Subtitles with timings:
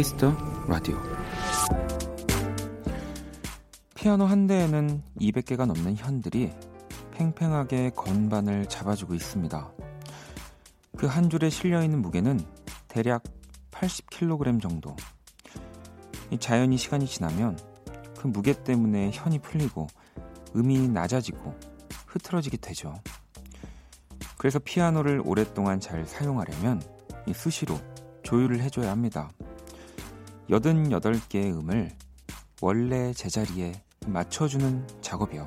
[0.00, 0.34] Kiss the
[0.66, 0.98] Radio
[3.94, 6.50] 피아노 한 대에는 200개가 넘는 현들이
[7.10, 9.72] 팽팽하게 건반을 잡아주고 있습니다.
[10.96, 12.40] 그 한 줄에 실려있는 무게는
[12.88, 13.24] 대략
[13.72, 14.96] 80kg 정도.
[16.38, 17.58] 자연히 시간이 지나면
[18.18, 19.86] 그 무게 때문에 현이 풀리고
[20.56, 21.54] 음이 낮아지고
[22.06, 22.94] 흐트러지게 되죠.
[24.38, 26.80] 그래서 피아노를 오랫동안 잘 사용하려면
[27.34, 27.78] 수시로
[28.22, 29.30] 조율을 해줘야 합니다.
[30.50, 31.92] 88개의 음을
[32.60, 33.72] 원래 제자리에
[34.06, 35.44] 맞춰주는 작업이요.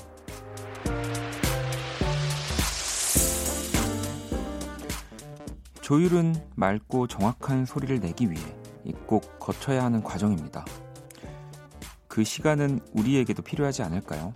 [5.81, 8.41] 조율은 맑고 정확한 소리를 내기 위해
[9.05, 10.63] 꼭 거쳐야 하는 과정입니다.
[12.07, 14.33] 그 시간은 우리에게도 필요하지 않을까요?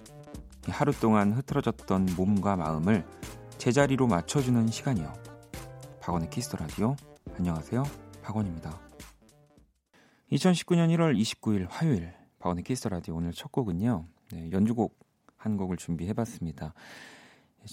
[0.68, 3.06] 하루 동안 흐트러졌던 몸과 마음을
[3.58, 5.14] 제자리로 맞춰주는 시간이요.
[6.02, 6.98] 박원의 Kiss the Radio.
[7.38, 7.84] 안녕하세요.
[8.22, 8.87] 박원입니다.
[10.32, 14.06] 2019년 1월 29일 화요일 박원의 Kiss the Radio 오늘 첫 곡은요.
[14.32, 14.98] 네, 연주곡
[15.38, 16.74] 한 곡을 준비해 봤습니다.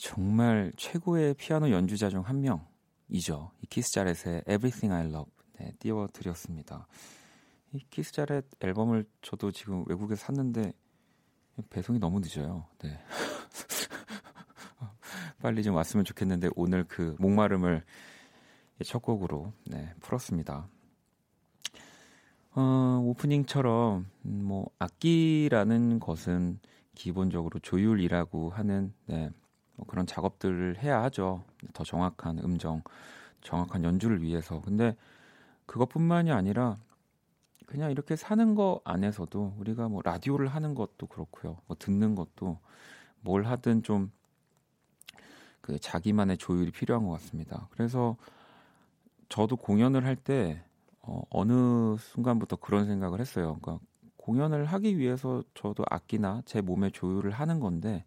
[0.01, 3.51] 정말 최고의 피아노 연주자 중 한 명이죠.
[3.61, 6.87] 이 키스 자렛의 Everything I Love 네, 띄워 드렸습니다.
[7.73, 10.73] 이 키스 자렛 앨범을 저도 지금 외국에 샀는데
[11.71, 12.67] 배송이 너무 늦어요.
[12.79, 12.99] 네.
[15.43, 17.85] 빨리 좀 왔으면 좋겠는데 오늘 그 목마름을
[18.85, 20.69] 첫 곡으로 네, 풀었습니다.
[22.55, 26.59] 어, 오프닝처럼 음, 뭐 악기라는 것은
[26.95, 29.31] 기본적으로 조율이라고 하는 네,
[29.77, 31.45] 뭐 그런 작업들을 해야 하죠.
[31.73, 32.83] 더 정확한 음정,
[33.43, 34.61] 정확한 연주를 위해서.
[34.61, 34.97] 근데
[35.67, 36.79] 그것뿐만이 아니라
[37.67, 41.59] 그냥 이렇게 사는 거 안에서도 우리가 뭐 라디오를 하는 것도 그렇고요.
[41.67, 42.59] 뭐 듣는 것도
[43.21, 44.11] 뭘 하든 좀
[45.65, 47.69] 그 자기만의 조율이 필요한 것 같습니다.
[47.71, 48.19] 그래서
[49.31, 50.63] 저도 공연을 할 때
[51.07, 53.59] 어, 어느 순간부터 그런 생각을 했어요.
[53.61, 53.85] 그러니까
[54.17, 58.05] 공연을 하기 위해서 저도 악기나 제 몸의 조율을 하는 건데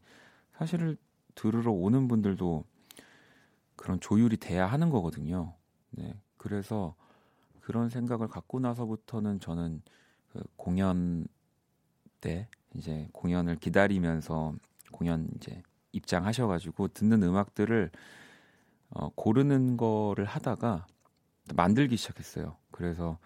[0.53, 0.97] 사실을
[1.35, 2.63] 들으러 오는 분들도
[3.75, 5.53] 그런 조율이 돼야 하는 거거든요.
[5.91, 6.19] 네.
[6.38, 6.96] 그래서
[7.62, 9.81] 그런 생각을 갖고 나서부터는 저는
[10.29, 11.28] 그 공연
[12.19, 14.56] 때 이제 공연을 기다리면서
[14.91, 17.91] 공연 이제 입장하셔가지고 듣는 음악들을
[18.90, 20.88] 어, 고르는 거를 하다가
[21.56, 22.58] 만들기 시작했어요.
[22.72, 23.18] 그래서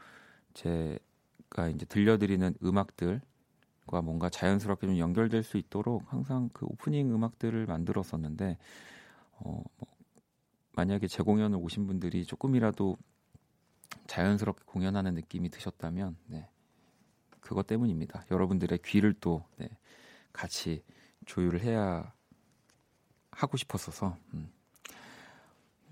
[0.54, 8.58] 제가 이제 들려드리는 음악들과 뭔가 자연스럽게 좀 연결될 수 있도록 항상 그 오프닝 음악들을 만들었었는데
[9.34, 9.88] 어, 뭐
[10.74, 12.98] 만약에 제 공연을 오신 분들이 조금이라도
[14.08, 16.48] 자연스럽게 공연하는 느낌이 드셨다면 네.
[17.40, 18.26] 그것 때문입니다.
[18.32, 19.70] 여러분들의 귀를 또 네,
[20.32, 20.84] 같이
[21.26, 22.14] 조율을 해야
[23.32, 24.52] 하고 싶었어서 음.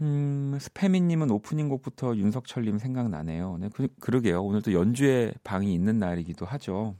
[0.02, 3.58] 음, 스페미님은 오프닝 곡부터 윤석철님 생각나네요.
[3.58, 4.42] 네, 그, 그러게요.
[4.44, 6.96] 오늘도 연주의 방이 있는 날이기도 하죠.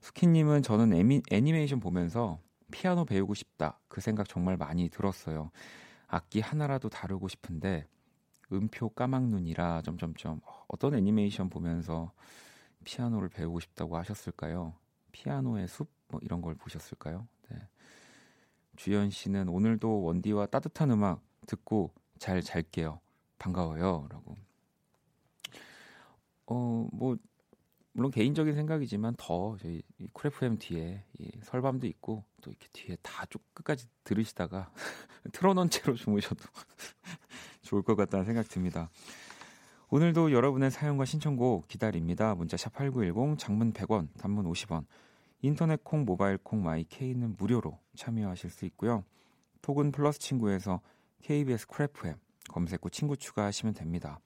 [0.00, 2.38] 수키님은 저는 애미, 애니메이션 보면서
[2.70, 3.78] 피아노 배우고 싶다.
[3.88, 5.50] 그 생각 정말 많이 들었어요.
[6.06, 7.86] 악기 하나라도 다루고 싶은데
[8.52, 12.12] 음표 까막눈이라 점점점 어떤 애니메이션 보면서
[12.84, 14.74] 피아노를 배우고 싶다고 하셨을까요?
[15.12, 17.26] 피아노의 숲 뭐 이런 걸 보셨을까요?
[17.50, 17.58] 네.
[18.76, 23.00] 주연 씨는 오늘도 원디와 따뜻한 음악 듣고 잘 잘게요.
[23.38, 24.36] 반가워요.라고.
[26.46, 27.16] 어, 뭐
[27.92, 29.82] 물론 개인적인 생각이지만 더 저희
[30.12, 34.70] Cool FM 뒤에 이 설밤도 있고 또 이렇게 뒤에 다 쭉 끝까지 들으시다가
[35.32, 36.44] 틀어놓은 채로 주무셔도
[37.62, 38.88] 좋을 것 같다는 생각 듭니다.
[39.90, 42.34] 오늘도 여러분의 사연과 신청곡 기다립니다.
[42.34, 44.84] 문자 샵8910 장문 100원, 단문 50원.
[45.40, 49.04] 인터넷 콩, 모바일 콩, My K는 무료로 참여하실 수 있고요.
[49.62, 50.80] 톡은 플러스 친구에서
[51.22, 52.16] KBS Cool FM
[52.48, 54.18] 검색 후 친구 추가하시면 됩니다.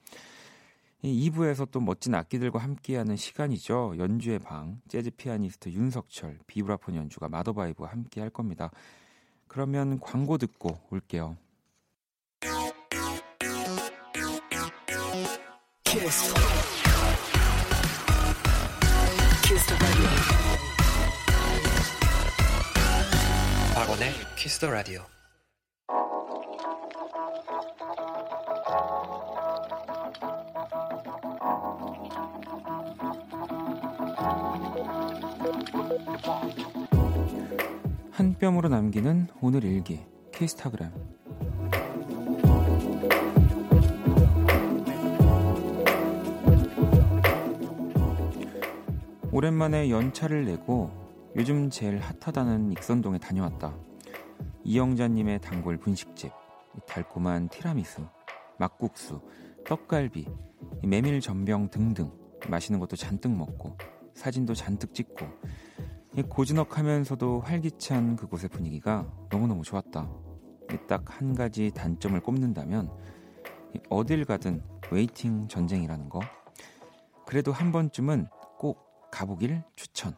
[1.02, 3.94] 이 2부에서 또 멋진 악기들과 함께하는 시간이죠.
[3.99, 8.70] 연주의 방, 재즈 피아니스트 윤석철, 비브라폰 연주가 마더바이브와 함께 할 겁니다.
[9.49, 11.37] 그러면 광고 듣고 올게요.
[15.84, 16.34] Kiss.
[19.44, 19.75] Kiss
[23.75, 25.04] 박원의 Kiss the Radio.
[38.12, 40.00] 한 뼘으로 남기는 오늘 일기
[40.32, 40.92] 키스타그램
[49.32, 50.90] 오랜만에 연차를 내고
[51.34, 53.75] 요즘 제일 핫하다는 익선동에 다녀왔다.
[54.62, 56.30] 이영자님의 단골 분식집
[56.86, 58.06] 달콤한 티라미수,
[58.58, 59.20] 막국수,
[59.66, 60.28] 떡갈비,
[60.84, 62.12] 메밀 전병 등등
[62.48, 63.76] 맛있는 것도 잔뜩 먹고
[64.14, 65.26] 사진도 잔뜩 찍고
[66.20, 70.11] 고즈넉하면서도 활기찬 그곳의 분위기가 너무너무 좋았다.
[70.88, 72.91] 딱 한 가지 단점을 꼽는다면
[73.88, 76.20] 어딜 가든 waiting 전쟁이라는 거.
[77.26, 78.26] 그래도 한 번쯤은
[78.59, 80.14] 꼭 가보길 추천.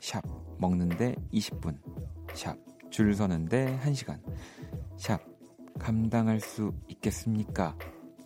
[0.00, 0.22] 샵
[0.58, 1.78] 먹는데 20분.
[2.34, 2.56] 샵
[2.90, 4.20] 줄 서는데 1시간.
[4.96, 5.20] 샵
[5.78, 7.76] 감당할 수 있겠습니까?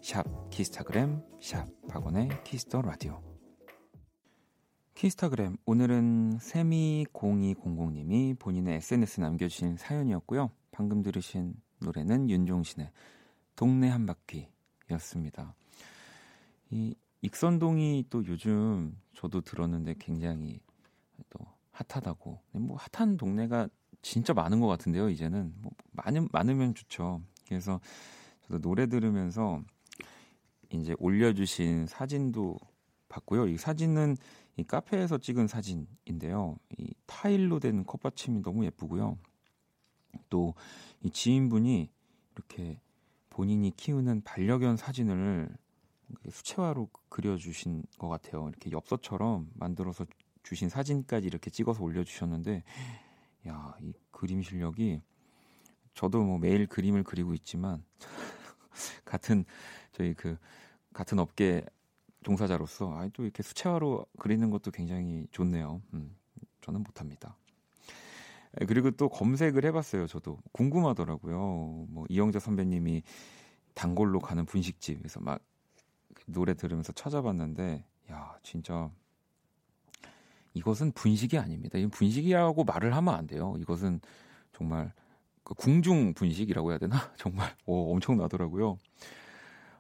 [0.03, 3.34] 샵 키스타그램 샵 박원의 Kiss the Radio.
[4.95, 10.53] 키스타그램 오늘은 세미0200님이 본인의 SNS 남겨주신 사연이었고요.
[10.71, 12.91] 방금 들으신 노래는 윤종신의
[13.57, 15.55] 동네 한 바퀴였습니다.
[16.71, 20.61] 이 익선동이 또 요즘 저도 들었는데 굉장히
[21.29, 21.41] 또
[21.73, 22.41] 핫하다고.
[22.53, 23.69] 뭐 핫한 동네가
[24.01, 25.11] 진짜 많은 것 같은데요.
[25.11, 27.21] 이제는 뭐 많으, 많으면 좋죠.
[27.49, 27.81] 그래서
[28.43, 29.61] 저도 노래 들으면서
[30.71, 32.57] 이제 올려주신 사진도
[33.09, 33.49] 봤고요.
[33.49, 34.17] 이 사진은
[34.57, 36.59] 이 카페에서 찍은 사진인데요.
[36.79, 39.19] 이 타일로 된 컵받침이 너무 예쁘고요.
[40.31, 40.55] 또
[41.05, 41.91] 이 지인분이
[42.35, 42.81] 이렇게
[43.29, 45.55] 본인이 키우는 반려견 사진을
[46.31, 48.49] 수채화로 그려주신 것 같아요.
[48.49, 50.07] 이렇게 엽서처럼 만들어서
[50.43, 52.63] 주신 사진까지 이렇게 찍어서 올려주셨는데,
[53.49, 55.03] 야, 이 그림 실력이
[55.93, 57.85] 저도 뭐 매일 그림을 그리고 있지만
[59.05, 59.45] 같은
[59.93, 60.39] 저희 그
[60.95, 61.65] 같은 업계
[62.25, 65.81] 종사자로서 아, 또 이렇게 수채화로 그리는 것도 굉장히 좋네요.
[65.93, 66.17] 음,
[66.63, 67.37] 저는 못합니다.
[68.67, 70.07] 그리고 또 검색을 해봤어요.
[70.07, 71.87] 저도 궁금하더라고요.
[71.89, 73.03] 뭐 이영자 선배님이
[73.75, 75.41] 단골로 가는 분식집에서 막
[76.27, 78.91] 노래 들으면서 찾아봤는데, 야 진짜
[80.55, 81.79] 이것은 분식이 아닙니다.
[81.79, 83.57] 이 분식이라고 말을 하면 안 돼요.
[83.59, 84.01] 이것은
[84.53, 84.93] 정말
[85.43, 86.97] 그 궁중 분식이라고 해야 되나?
[87.19, 88.79] 정말 오, 엄청나더라고요.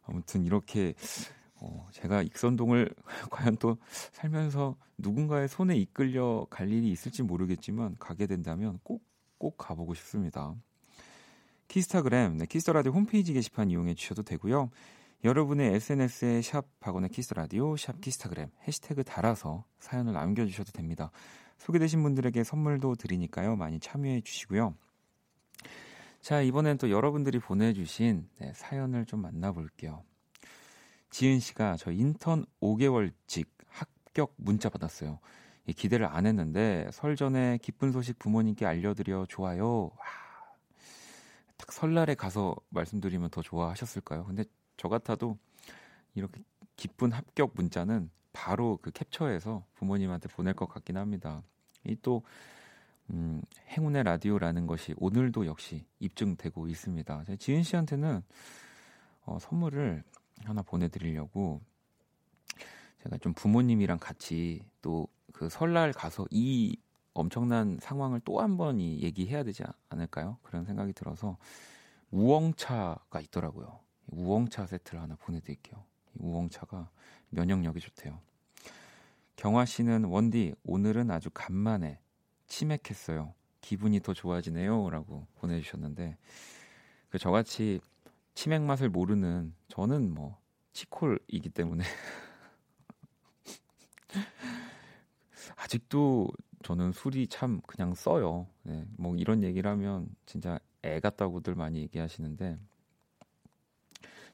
[0.07, 0.95] 아무튼 이렇게
[1.65, 2.95] 어, 제가 익선동을
[3.31, 3.77] 과연 또
[4.13, 9.15] 살면서 누군가의 손에 이끌려 갈 일이 있을지 모르겠지만 가게 된다면 꼭
[9.45, 10.55] 꼭 가보고 싶습니다.
[11.69, 14.71] 키스타그램, 네, 키스 더 라디오 홈페이지 게시판 이용해 주셔도 되고요.
[15.23, 21.11] 여러분의 SNS에 샵 박원의 키스라디오, 샵 키스타그램 해시태그 달아서 사연을 남겨주셔도 됩니다.
[21.59, 23.57] 소개되신 분들에게 선물도 드리니까요.
[23.57, 24.75] 많이 참여해 주시고요.
[26.23, 30.05] 자, 이번엔 또 여러분들이 보내주신 네, 사연을 좀 만나볼게요.
[31.15, 35.21] 지은 씨가 저 인턴 5개월직 합격 문자 받았어요.
[35.77, 39.93] 기대를 안 했는데 설 전에 기쁜 소식 부모님께 알려드려 좋아요.
[39.97, 40.07] 와,
[41.57, 44.25] 딱 설날에 가서 말씀드리면 더 좋아하셨을까요?
[44.25, 44.43] 근데
[44.77, 45.39] 저 같아도
[46.17, 46.43] 이렇게
[46.75, 51.45] 기쁜 합격 문자는 바로 그 캡처해서 부모님한테 보낼 것 같긴 합니다.
[51.85, 52.25] 이또
[53.11, 57.25] 음, 행운의 라디오라는 것이 오늘도 역시 입증되고 있습니다.
[57.39, 58.21] 지은 씨한테는
[59.27, 60.03] 어, 선물을
[60.43, 61.61] 하나 보내드리려고
[63.03, 66.79] 제가 좀 부모님이랑 같이 또 그 설날 가서 이
[67.13, 70.39] 엄청난 상황을 또 한번 얘기해야 되지 않을까요?
[70.43, 71.37] 그런 생각이 들어서
[72.11, 73.81] 우엉차가 있더라고요.
[74.07, 75.85] 우엉차 세트를 하나 보내드릴게요.
[76.15, 76.89] 우엉차가
[77.31, 78.21] 면역력이 좋대요.
[79.35, 81.99] 경화 씨는 원디 오늘은 아주 간만에
[82.47, 83.35] 치맥했어요.
[83.61, 86.17] 기분이 더 좋아지네요라고 보내주셨는데
[87.11, 87.81] 그 저같이
[88.35, 90.39] 치맥 맛을 모르는 저는 뭐
[90.73, 91.85] 치콜이기 때문에
[95.57, 96.29] 아직도
[96.63, 98.47] 저는 술이 참 그냥 써요.
[98.63, 102.59] 네, 뭐 이런 얘기를 하면 진짜 애 같다고들 많이 얘기하시는데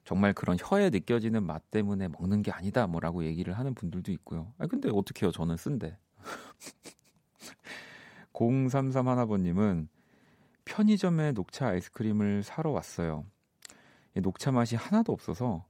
[0.04, 4.52] 정말 그런 혀에 느껴지는 맛 때문에 먹는 게 아니다 뭐라고 얘기를 하는 분들도 있고요.
[4.58, 5.32] 아 근데 어떻게 해요?
[5.32, 5.98] 저는 쓴데.
[8.32, 9.88] 033 하나번님은
[10.64, 13.26] 편의점에 녹차 아이스크림을 사러 왔어요.
[14.20, 15.64] 녹차 맛이 하나도 없어서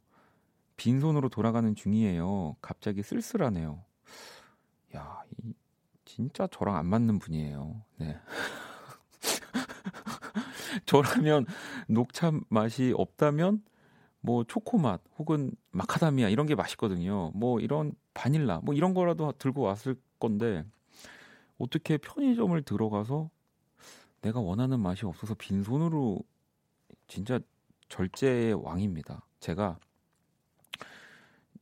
[0.76, 2.57] 빈손으로 돌아가는 중이에요.
[2.62, 3.85] 갑자기 쓸쓸하네요.
[4.97, 5.52] 야, 이,
[6.04, 7.83] 진짜 저랑 안 맞는 분이에요.
[7.99, 8.19] 네.
[10.87, 11.47] 저라면
[11.88, 13.62] 녹차 맛이 없다면
[14.21, 17.30] 뭐 초코 맛 혹은 마카다미아 이런 게 맛있거든요.
[17.35, 20.64] 뭐 이런 바닐라 뭐 이런 거라도 들고 왔을 건데
[21.59, 23.30] 어떻게 편의점을 들어가서
[24.23, 26.21] 내가 원하는 맛이 없어서 빈손으로
[27.07, 27.40] 진짜
[27.90, 29.26] 절제의 왕입니다.
[29.40, 29.78] 제가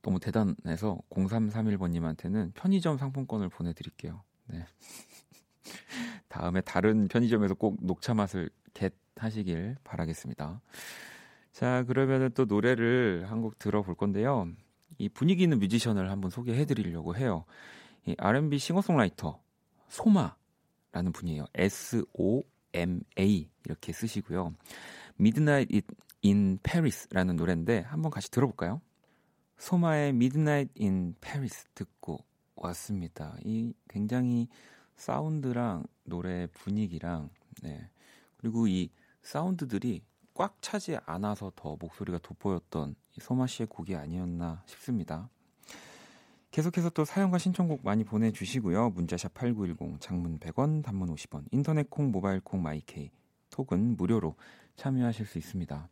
[0.02, 4.23] 너무 대단해서 0331번님한테는 편의점 상품권을 보내드릴게요.
[4.47, 4.64] 네.
[6.28, 10.61] 다음에 다른 편의점에서 꼭 녹차 맛을 get 하시길 바라겠습니다.
[11.52, 14.49] 자, 그러면 또 노래를 한 곡 들어볼 건데요.
[14.99, 17.44] 이 분위기 있는 뮤지션을 한번 소개해 드리려고 해요.
[18.06, 19.40] 이 R&B 싱어송라이터
[19.88, 21.47] 소마라는 분이에요.
[21.54, 22.42] S O
[22.75, 24.54] M A 이렇게 쓰시고요.
[25.17, 25.85] Midnight
[26.25, 28.81] in Paris라는 노래인데 한번 같이 들어볼까요?
[29.59, 32.25] 소마의 Midnight in Paris 듣고
[32.57, 33.37] 왔습니다.
[33.45, 34.49] 이 굉장히
[34.97, 37.31] 사운드랑 노래 분위기랑
[37.63, 37.89] 네.
[38.37, 38.91] 그리고 이
[39.23, 40.03] 사운드들이
[40.35, 45.29] 꽉 차지 않아서 더 목소리가 돋보였던 소마 씨의 곡이 아니었나 싶습니다.
[46.51, 48.91] 계속해서 또 사연과 신청곡 많이 보내주시고요.
[48.91, 53.11] 문자샵 8910, 장문 100원, 단문 50원, 인터넷 콩, 모바일 콩, 마이케이,
[53.51, 54.35] 톡은 무료로
[54.77, 55.89] 참여하실 수 있습니다.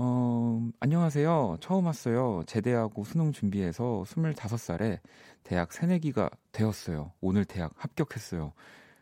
[0.00, 1.56] 어, 안녕하세요.
[1.60, 2.44] 처음 왔어요.
[2.46, 5.00] 제대하고 수능 준비해서 25살에
[5.42, 7.12] 대학 새내기가 되었어요.
[7.20, 8.52] 오늘 대학 합격했어요.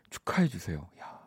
[0.09, 0.89] 축하해 주세요.
[0.99, 1.21] 야,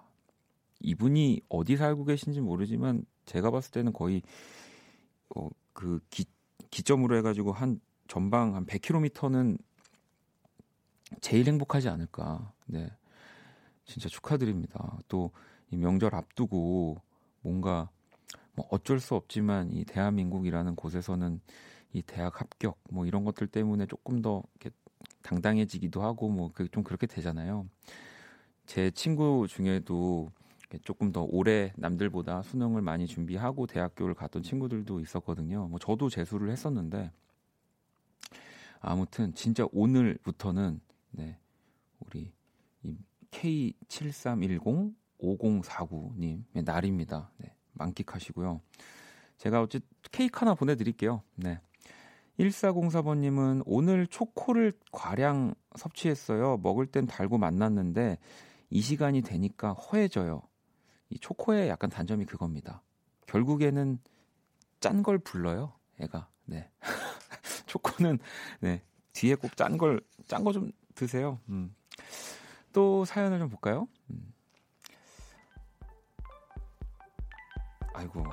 [0.80, 4.22] 이분이 어디 살고 계신지 모르지만 제가 봤을 때는 거의
[5.36, 6.24] 어, 그 기,
[6.72, 9.56] 기점으로 해 가지고 한 전방 한 100km는
[11.20, 12.52] 제일 행복하지 않을까.
[12.66, 12.90] 네.
[13.84, 14.98] 진짜 축하드립니다.
[15.06, 15.30] 또
[15.70, 17.00] 이 명절 앞두고
[17.42, 17.88] 뭔가
[18.60, 21.40] 뭐 어쩔 수 없지만 이 대한민국이라는 곳에서는
[21.94, 24.76] 이 대학 합격 뭐 이런 것들 때문에 조금 더 이렇게
[25.22, 27.66] 당당해지기도 하고 뭐 좀 그렇게 되잖아요.
[28.66, 30.30] 제 친구 중에도
[30.82, 35.66] 조금 더 오래 남들보다 수능을 많이 준비하고 대학교를 갔던 친구들도 있었거든요.
[35.68, 37.10] 뭐 저도 재수를 했었는데
[38.80, 40.80] 아무튼 진짜 오늘부터는
[41.12, 41.38] 네,
[42.00, 42.30] 우리
[43.30, 47.30] K7310 5049님의 날입니다.
[47.38, 48.60] 네, 만끽하시고요.
[49.38, 49.80] 제가 어째
[50.12, 51.22] 케이크 하나 보내드릴게요.
[51.36, 51.60] 네.
[52.38, 56.58] 1404번님은 오늘 초코를 과량 섭취했어요.
[56.58, 58.18] 먹을 땐 달고 만났는데
[58.70, 60.42] 이 시간이 되니까 허해져요.
[61.10, 62.82] 이 초코의 약간 단점이 그겁니다.
[63.26, 63.98] 결국에는
[64.80, 65.72] 짠 걸 불러요.
[66.00, 66.28] 애가.
[66.46, 66.70] 네.
[67.66, 68.18] 초코는
[68.60, 71.40] 네 뒤에 꼭 짠 걸 짠 거 좀 드세요.
[71.48, 71.74] 음.
[72.72, 73.88] 또 사연을 좀 볼까요?
[74.10, 74.32] 음.
[78.00, 78.24] 아이고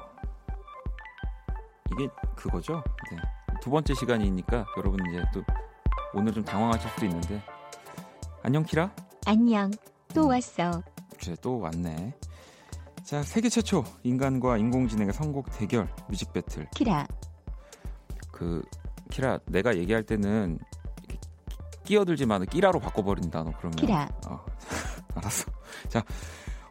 [1.92, 2.82] 이게 그거죠.
[3.12, 3.18] 네.
[3.62, 5.44] 두 번째 시간이니까 여러분 이제 또
[6.14, 7.42] 오늘 좀 당황하실 수도 있는데
[8.44, 8.94] 안녕 키라.
[9.26, 9.70] 안녕.
[10.14, 10.30] 또 음.
[10.30, 10.82] 왔어.
[11.22, 12.14] 그래 또 왔네.
[13.04, 16.70] 자 세계 최초 인간과 인공지능의 선곡 대결 뮤직 배틀.
[16.72, 17.06] 키라.
[18.32, 18.64] 그
[19.10, 20.60] 키라 내가 얘기할 때는
[21.84, 22.40] 끼어들지 마.
[22.40, 23.44] 끼라로 바꿔버린다.
[23.44, 23.76] 너 그러면.
[23.76, 24.08] 키라.
[24.28, 24.46] 어,
[25.16, 25.52] 알았어.
[25.90, 26.04] 자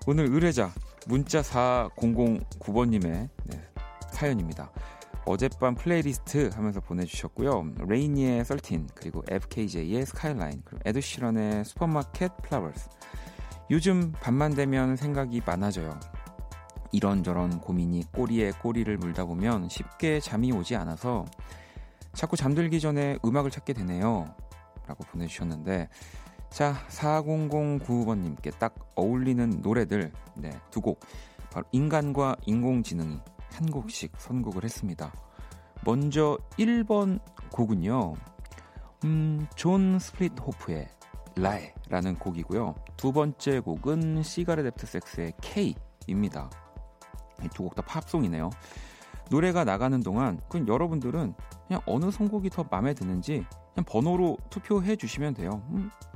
[0.07, 0.71] 오늘 의뢰자
[1.07, 3.65] 문자 4009번님의 네,
[4.11, 4.73] 사연입니다.
[5.25, 7.75] 어젯밤 플레이리스트 하면서 보내주셨고요.
[7.87, 12.89] 레이니의 13 그리고 FKJ의 Skyline 그리고 에드 시런의 Supermarket Flowers
[13.71, 15.99] 요즘 밤만 되면 생각이 많아져요.
[16.91, 21.25] 이런저런 고민이 꼬리에 꼬리를 물다 보면 쉽게 잠이 오지 않아서
[22.15, 24.35] 자꾸 잠들기 전에 음악을 찾게 되네요.
[24.87, 25.89] 라고 보내주셨는데,
[26.57, 31.01] 자, 4009번님께 딱 어울리는 노래들, 네, 두 곡.
[31.53, 33.21] 바로 인간과 인공지능이
[33.53, 35.13] 한 곡씩 선곡을 했습니다.
[35.85, 37.21] 먼저 1번
[37.53, 38.15] 곡은요,
[39.05, 40.89] 음, 존 스플릿호프의
[41.35, 42.75] Raye라는 곡이고요.
[42.97, 46.49] 두 번째 곡은 시가레 뎁트 섹스의 K입니다.
[47.53, 48.49] 두 곡 다 팝송이네요.
[49.31, 51.35] 노래가 나가는 동안 그럼 여러분들은
[51.69, 53.45] 그냥 어느 선곡이 더 마음에 드는지
[53.75, 55.63] 그냥 번호로 투표해 주시면 돼요.
[55.73, 56.16] 음, 어,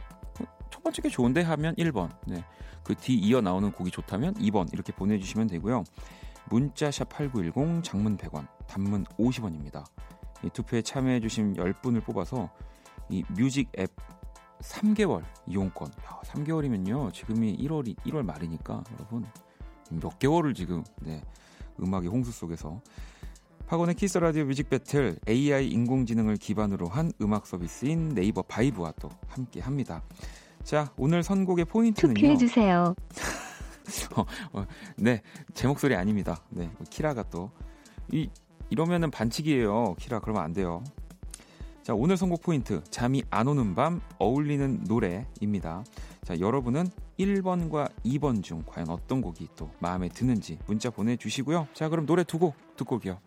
[0.80, 2.08] 첫 번째 게 좋은데 하면 1번.
[2.26, 2.42] 네.
[2.82, 5.84] 그 뒤 이어 나오는 곡이 좋다면 2번 이렇게 보내 주시면 되고요.
[6.48, 9.84] 문자샵 8910 장문 100원, 단문 50원입니다.
[10.42, 12.48] 이 투표에 참여해 주신 10분을 뽑아서
[13.10, 13.90] 이 뮤직 앱
[14.60, 15.88] 3개월 이용권.
[15.88, 17.12] 야, 3개월이면요.
[17.12, 19.26] 지금이 1월이 1월 말이니까 여러분
[19.90, 21.22] 몇 개월을 지금 네.
[21.78, 22.80] 음악의 홍수 속에서
[23.66, 29.60] 박원의 키스 라디오 뮤직 배틀 AI 인공지능을 기반으로 한 음악 서비스인 네이버 바이브와 또 함께
[29.60, 30.02] 합니다.
[30.64, 32.14] 자, 오늘 선곡의 포인트는요.
[32.14, 32.94] 투표해 주세요.
[34.16, 35.20] 어, 어, 네,
[35.54, 36.40] 제 목소리 아닙니다.
[36.50, 37.50] 네, 뭐 키라가 또
[38.12, 38.28] 이
[38.70, 39.94] 이러면은 반칙이에요.
[39.98, 40.82] 키라 그러면 안 돼요.
[41.82, 45.84] 자, 오늘 선곡 포인트 잠이 안 오는 밤 어울리는 노래입니다.
[46.24, 46.88] 자, 여러분은
[47.18, 51.68] 1번과 2번 중 과연 어떤 곡이 또 마음에 드는지 문자 보내주시고요.
[51.72, 53.18] 자, 그럼 노래 두 곡 듣고 올게요.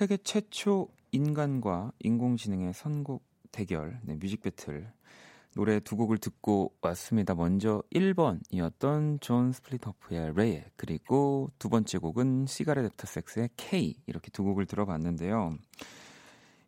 [0.00, 4.90] 세계 최초 인간과 인공지능의 선곡 대결, 네, 뮤직 배틀
[5.54, 7.34] 노래 두 곡을 듣고 왔습니다.
[7.34, 14.42] 먼저 1번이었던 존 스플릿호프의 Raye 그리고 두 번째 곡은 시가렛 애프터 섹스의 K 이렇게 두
[14.42, 15.58] 곡을 들어봤는데요.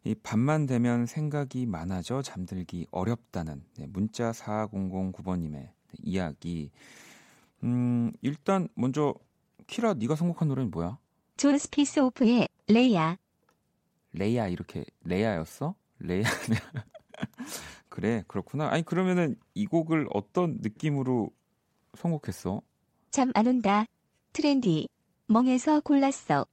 [0.04, 5.70] 이 밤만 되면 생각이 많아져 잠들기 어렵다는 네, 문자 4009번님의
[6.02, 6.70] 이야기.
[7.64, 9.14] 음, 일단 먼저
[9.68, 10.98] 키라 네가 선곡한 노래는 뭐야?
[11.38, 13.16] 존 스플릿호프의 Raye야.
[14.12, 15.75] Raye야 이렇게 Raye야였어?
[15.99, 16.25] Raye야.
[17.88, 18.69] 그래 그렇구나.
[18.71, 21.31] 아니 그러면은 이 곡을 어떤 느낌으로
[21.97, 22.62] 선곡했어?
[23.11, 23.85] 잠 안 온다.
[24.33, 24.88] 트렌디.
[25.26, 26.47] 멍에서 골랐어.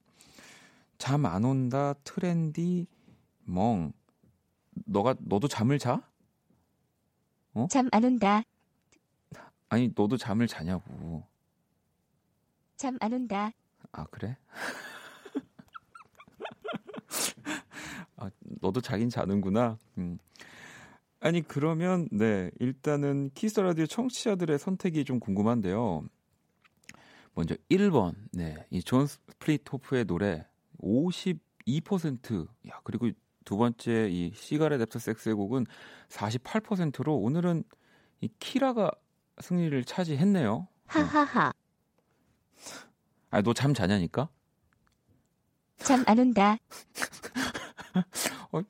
[0.98, 1.94] 잠 안 온다.
[2.04, 2.88] 트렌디.
[3.46, 3.94] 멍.
[4.86, 6.02] 너가 너도 잠을 자?
[7.54, 7.68] 어?
[7.70, 8.44] 잠 안 온다.
[9.70, 11.24] 아니 너도 잠을 자냐고.
[12.78, 13.52] 잠 안 온다.
[13.92, 14.38] 아 그래?
[18.18, 18.30] 아
[18.62, 19.78] 너도 자긴 자는구나.
[19.98, 20.18] 음.
[21.20, 26.04] 아니 그러면 네 일단은 키스 라디오 청취자들의 선택이 좀 궁금한데요.
[27.34, 30.46] 먼저 1번 네이 존 스플릿호프의 노래
[30.82, 32.48] 52%.
[32.70, 33.10] 야 그리고
[33.46, 35.66] 두 번째 이 시가렛 애프터 섹스의 곡은
[36.10, 37.64] 48%로 오늘은
[38.22, 38.92] 이 키라가
[39.42, 40.68] 승리를 차지했네요.
[40.86, 41.52] 하하하.
[43.32, 44.30] 아, 너 잠 자냐니까?
[45.80, 46.58] 잠 안 온다.
[48.52, 48.62] 어,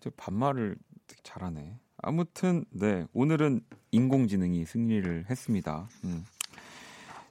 [0.00, 0.76] 저 반말을
[1.22, 1.78] 잘하네.
[1.98, 3.60] 아무튼 네 오늘은
[3.92, 5.88] 인공지능이 승리를 했습니다.
[6.04, 6.24] 음.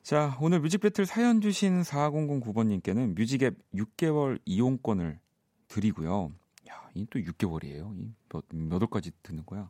[0.02, 5.20] 자 오늘 뮤직 배틀 사연 주신 4009번님께는 뮤직앱 6개월 이용권을
[5.68, 6.32] 드리고요.
[6.70, 8.14] 야, 이또 6개월이에요.
[8.30, 9.70] 몇, 몇 월까지 듣는 거야?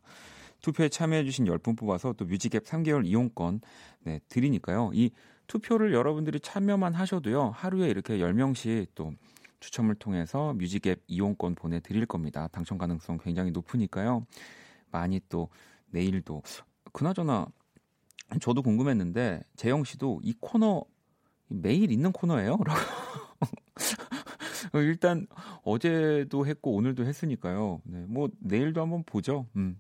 [0.62, 3.62] 투표에 참여해주신 10분 뽑아서 또 뮤직앱 3개월 이용권
[4.06, 4.92] 네, 드리니까요.
[4.94, 5.12] 이
[5.48, 7.52] 투표를 여러분들이 참여만 하셔도요.
[7.52, 9.14] 하루에 이렇게 10명씩 또
[9.64, 12.50] 추첨을 통해서 뮤직앱 이용권 보내드릴 겁니다.
[12.52, 14.26] 당첨 가능성 굉장히 높으니까요.
[14.92, 15.48] 많이 또
[15.90, 16.44] 내일도
[16.92, 17.48] 그나저나
[18.42, 20.84] 저도 궁금했는데 재영 씨도 이 코너
[21.48, 22.58] 매일 있는 코너예요?
[24.74, 25.28] 일단
[25.64, 27.82] 어제도 했고 오늘도 했으니까요.
[27.86, 29.48] 네, 뭐 내일도 한번 보죠.
[29.56, 29.80] 음.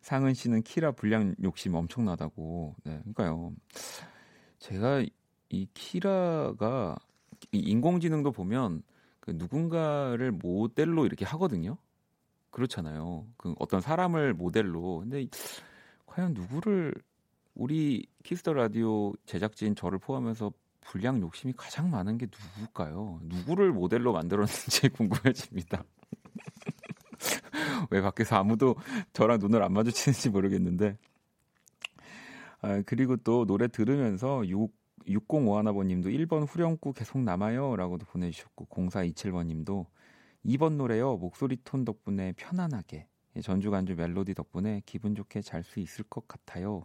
[0.00, 2.76] 상은 씨는 키라 분량 욕심 엄청나다고.
[2.84, 3.52] 네, 그러니까요.
[4.58, 5.04] 제가
[5.48, 6.96] 이 키라가
[7.56, 8.82] 이 인공지능도 보면
[9.20, 11.78] 그 누군가를 모델로 이렇게 하거든요.
[12.50, 13.26] 그렇잖아요.
[13.36, 15.00] 그 어떤 사람을 모델로.
[15.00, 15.26] 근데
[16.06, 16.94] 과연 누구를
[17.54, 23.20] 우리 키스 더 라디오 제작진 저를 포함해서 분량 욕심이 가장 많은 게 누굴까요?
[23.24, 25.84] 누구를 모델로 만들었는지 궁금해집니다.
[27.90, 28.76] 왜 밖에서 아무도
[29.12, 30.96] 저랑 눈을 안 마주치는지 모르겠는데.
[32.60, 34.72] 아, 그리고 또 노래 들으면서 6,
[35.06, 37.76] 6051번님도 1번 후렴구 계속 남아요.
[37.76, 39.86] 라고도 보내주셨고, 0427번님도
[40.44, 41.16] 2번 노래요.
[41.16, 43.06] 목소리 톤 덕분에 편안하게.
[43.42, 46.84] 전주 간주 멜로디 덕분에 기분 좋게 잘 수 있을 것 같아요.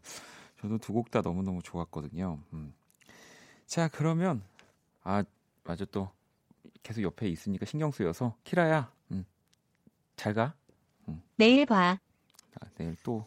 [0.60, 2.39] 저도 두 곡 다 너무너무 좋았거든요.
[2.53, 2.73] 음.
[3.65, 4.43] 자, 그러면,
[5.03, 5.23] 아,
[5.63, 5.86] 맞아.
[5.86, 6.10] 또
[6.84, 9.25] 계속 옆에 있으니까 신경 쓰여서, 키라야, 음,
[10.15, 10.53] 잘 가.
[11.07, 11.21] 응.
[11.38, 11.97] 내일 봐.
[12.60, 13.25] 아, 내일 또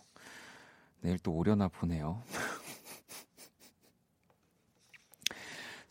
[1.00, 2.22] 내일 또 오려나 보네요.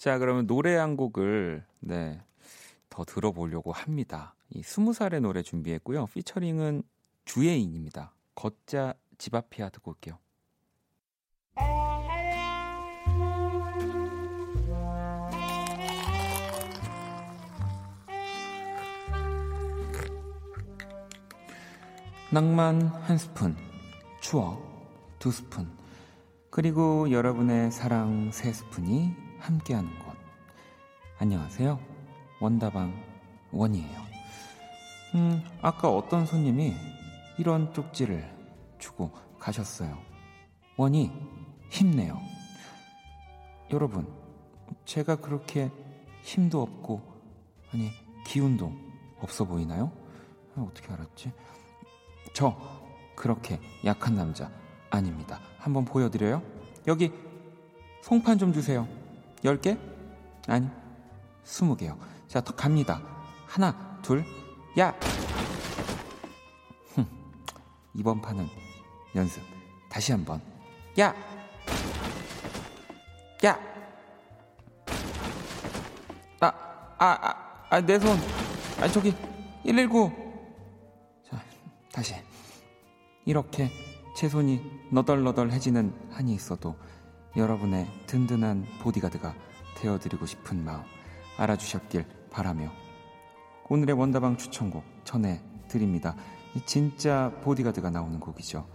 [0.04, 2.20] 자, 그러면 노래 한 곡을 네.
[2.90, 4.36] 더 들어보려고 합니다.
[4.50, 6.08] 이 스무 살의 노래 준비했고요.
[6.08, 6.84] 피처링은
[7.24, 8.14] 주예인입니다.
[8.36, 10.20] 걷자 집 앞이야 듣고 올게요.
[22.30, 23.56] 낭만 한 스푼,
[24.20, 24.62] 추억
[25.20, 25.72] 두 스푼,
[26.50, 30.16] 그리고 여러분의 사랑 세 스푼이 함께하는 곳.
[31.20, 31.78] 안녕하세요.
[32.40, 32.94] 원다방
[33.52, 34.02] 원이에요.
[35.16, 36.74] 음, 아까 어떤 손님이
[37.38, 38.34] 이런 쪽지를
[38.80, 39.98] 주고 가셨어요.
[40.78, 41.12] 원이
[41.70, 42.20] 힘내요.
[43.72, 44.08] 여러분,
[44.86, 45.70] 제가 그렇게
[46.22, 47.02] 힘도 없고,
[47.74, 47.92] 아니,
[48.26, 48.72] 기운도
[49.20, 49.92] 없어 보이나요?
[50.56, 51.32] 아, 어떻게 알았지?
[52.34, 52.58] 저
[53.16, 54.50] 그렇게 약한 남자
[54.90, 55.42] 아닙니다.
[55.58, 56.42] 한번 보여드려요?
[56.88, 57.12] 여기
[58.02, 58.88] 송판 좀 주세요.
[59.44, 59.78] 10개?
[60.48, 60.68] 아니,
[61.44, 61.98] 20개요.
[62.28, 63.02] 자, 더 갑니다.
[63.46, 64.24] 하나, 둘,
[64.78, 64.94] 야!
[67.94, 68.48] 이번 판은
[69.16, 69.42] 연습.
[69.90, 70.42] 다시 한번.
[71.00, 71.14] 야!
[73.46, 73.60] 야!
[76.40, 76.48] 아,
[76.98, 78.18] 아, 아, 아, 내 손.
[78.82, 79.14] 아, 저기,
[79.64, 80.24] 119.
[81.92, 82.16] 다시
[83.24, 83.70] 이렇게
[84.18, 86.76] 제 손이 너덜너덜해지는 한이 있어도
[87.36, 89.34] 여러분의 든든한 보디가드가
[89.78, 90.84] 되어드리고 싶은 마음
[91.38, 92.72] 알아주셨길 바라며
[93.70, 96.16] 오늘의 원다방 추천곡 전해드립니다.
[96.66, 98.70] 진짜 보디가드가 나오는 곡이죠.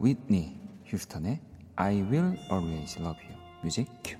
[0.00, 1.40] 휘트니 휴스턴의
[1.76, 4.16] I Will Always Love You 뮤직 큐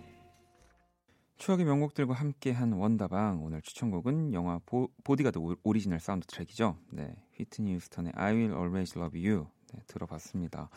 [1.37, 6.77] 추억의 명곡들과 함께한 원다방 오늘 추천곡은 영화 보, 보디가드 오리지널 사운드 트랙이죠.
[6.93, 10.71] 네, 휘트니 휴스턴의 I Will Always Love You 네, 들어봤습니다.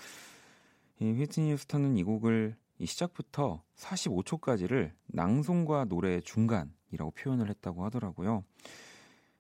[1.00, 8.44] 이 휘트니 휴스턴은 이 곡을 이 시작부터 45초까지를 낭송과 노래의 중간이라고 표현을 했다고 하더라고요.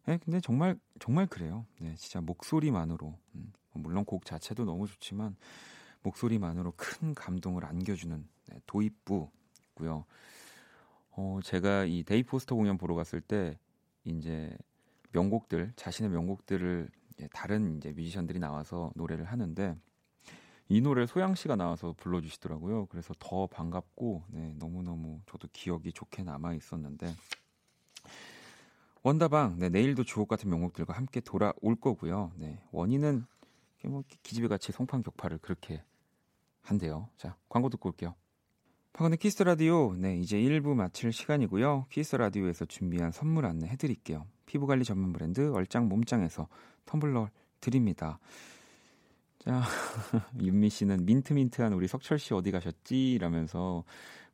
[0.05, 1.65] 네, 근데 정말 정말 그래요.
[1.79, 5.35] 네, 진짜 목소리만으로 음, 물론 곡 자체도 너무 좋지만
[6.03, 10.05] 목소리만으로 큰 감동을 안겨주는 네, 도입부고요.
[11.11, 13.57] 어, 제가 이 데이비드 포스터 공연 보러 갔을 때
[14.05, 14.55] 이제
[15.11, 16.89] 명곡들 자신의 명곡들을
[17.33, 19.75] 다른 이제 뮤지션들이 나와서 노래를 하는데
[20.69, 22.87] 이 노래를 소향 씨가 나와서 불러주시더라고요.
[22.87, 27.13] 그래서 더 반갑고 네, 너무 너무 저도 기억이 좋게 남아 있었는데
[29.03, 32.31] 원다방 네, 내일도 주옥 같은 명곡들과 함께 돌아올 거고요.
[32.35, 33.25] 네, 원인은
[33.85, 35.81] 뭐 기집애 같이 송판 격파를 그렇게
[36.61, 37.07] 한대요.
[37.15, 38.15] 자 광고 듣고 올게요.
[38.91, 41.85] 박원의 키스 라디오 네 이제 1부 마칠 시간이고요.
[41.89, 44.25] 키스 라디오에서 준비한 선물 안내 해드릴게요.
[44.47, 46.47] 피부관리 전문 브랜드 얼짱 몸짱에서
[46.85, 47.29] 텀블러
[47.61, 48.19] 드립니다.
[49.39, 49.61] 자
[50.41, 53.13] 윤미 씨는 민트민트한 우리 석철 씨 어디 가셨지?
[53.13, 53.83] 이러면서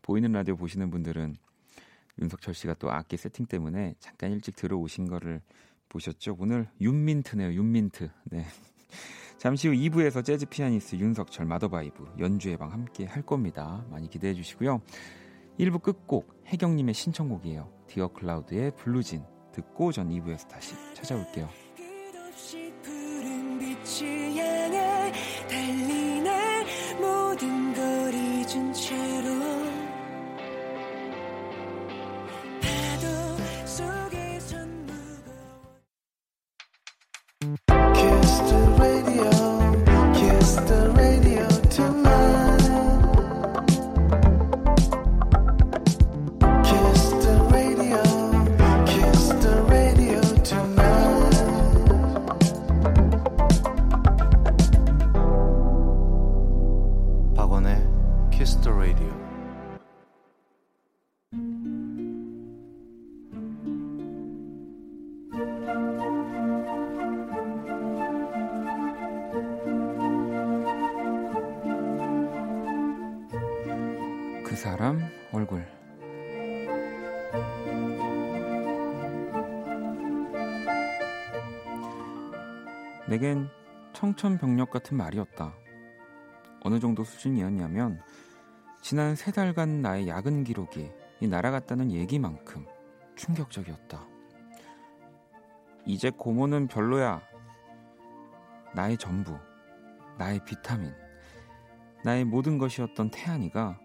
[0.02, 1.36] 보이는 라디오 보시는 분들은
[2.22, 5.42] 윤석철 씨가 또 악기 세팅 때문에 잠깐 일찍 들어오신 거를
[5.90, 6.36] 보셨죠?
[6.40, 7.54] 오늘 윤민트네요.
[7.54, 8.10] 윤민트.
[8.26, 8.46] 네.
[9.38, 13.86] 잠시 후 2부에서 재즈 피아니스트 윤석철 마더바이브 연주의 방 함께 할 겁니다.
[13.90, 14.82] 많이 기대해 주시고요.
[15.60, 17.72] 1부 끝곡 혜경님의 신청곡이에요.
[17.88, 21.50] 디어 클라우드의 블루진 듣고 전 2부에서 다시 찾아올게요.
[84.24, 85.54] 청천벽력 같은 말이었다.
[86.62, 88.02] 어느 정도 수준이었냐면
[88.82, 90.90] 지난 세 달간 나의 야근 기록이
[91.22, 92.66] 날아갔다는 얘기만큼
[93.18, 94.08] 충격적이었다.
[95.86, 97.22] 이제 고모는 별로야.
[98.74, 99.38] 나의 전부,
[100.18, 100.94] 나의 비타민,
[102.06, 103.78] 나의 모든 것이었던 태안이가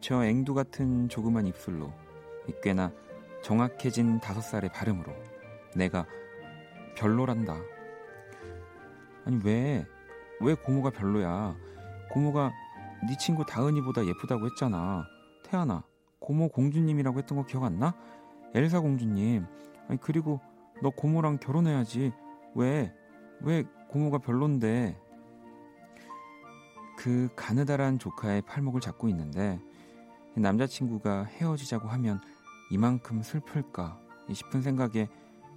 [0.00, 1.92] 저 앵두 같은 조그만 입술로
[2.62, 2.92] 꽤나
[3.42, 5.12] 정확해진 다섯 살의 발음으로
[5.74, 6.06] 내가
[6.96, 7.75] 별로란다.
[9.26, 9.84] 아니 왜?
[10.40, 11.56] 왜 고모가 별로야?
[12.12, 12.52] 고모가
[13.08, 15.04] 네 친구 다은이보다 예쁘다고 했잖아.
[15.42, 15.82] 태연아,
[16.20, 17.94] 고모 공주님이라고 했던 거 기억 안 나?
[18.54, 19.44] 엘사 공주님.
[19.88, 20.40] 아니 그리고
[20.80, 22.12] 너 고모랑 결혼해야지.
[22.54, 22.94] 왜?
[23.40, 24.96] 왜 고모가 별론데?
[26.96, 29.60] 그 가느다란 조카의 팔목을 잡고 있는데
[30.34, 32.20] 남자친구가 헤어지자고 하면
[32.70, 34.00] 이만큼 슬플까
[34.32, 35.08] 싶은 생각에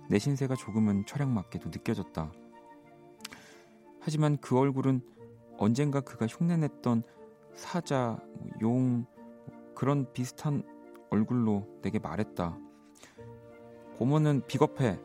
[0.09, 2.31] 내 신세가 조금은 철학맞게도 느껴졌다.
[4.01, 5.01] 하지만 그 얼굴은
[5.57, 7.03] 언젠가 그가 흉내냈던
[7.53, 8.17] 사자,
[8.61, 9.05] 뭐용
[9.75, 10.63] 그런 비슷한
[11.09, 12.57] 얼굴로 내게 말했다.
[13.97, 14.97] 고모는 비겁해.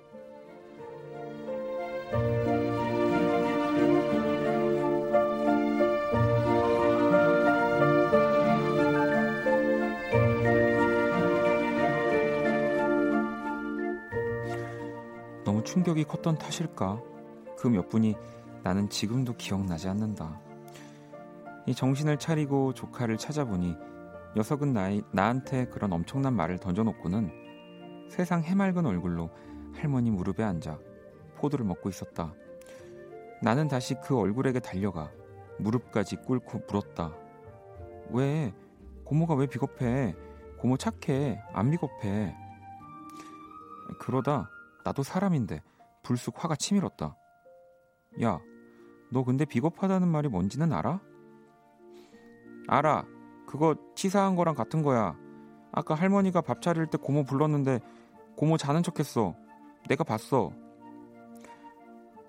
[15.45, 17.03] 너무 충격이 컸던 탓일까?
[17.57, 18.15] 그 몇 분이
[18.65, 20.41] 나는 지금도 기억나지 않는다.
[21.67, 23.77] 이 정신을 차리고 조카를 찾아보니
[24.35, 29.31] 녀석은 나이, 나한테 그런 엄청난 말을 던져놓고는 세상 해맑은 얼굴로
[29.75, 30.79] 할머니 무릎에 앉아
[31.37, 32.33] 포도를 먹고 있었다.
[33.43, 35.11] 나는 다시 그 얼굴에게 달려가
[35.59, 37.15] 무릎까지 꿇고 물었다.
[38.11, 38.55] 왜?
[39.05, 40.17] 고모가 왜 비겁해?
[40.59, 41.39] 고모 착해.
[41.53, 42.35] 안 비겁해.
[44.01, 44.49] 그러다
[44.85, 45.63] 나도 사람인데
[46.03, 47.15] 불쑥 화가 치밀었다.
[48.23, 48.41] 야,
[49.15, 51.01] 너 근데 비겁하다는 말이 뭔지는 알아?
[52.67, 53.07] 알아.
[53.47, 55.17] 그거 치사한 거랑 같은 거야.
[55.71, 57.79] 아까 할머니가 밥 차릴 때 고모 불렀는데
[58.37, 59.37] 고모 자는 척했어.
[59.89, 60.51] 내가 봤어.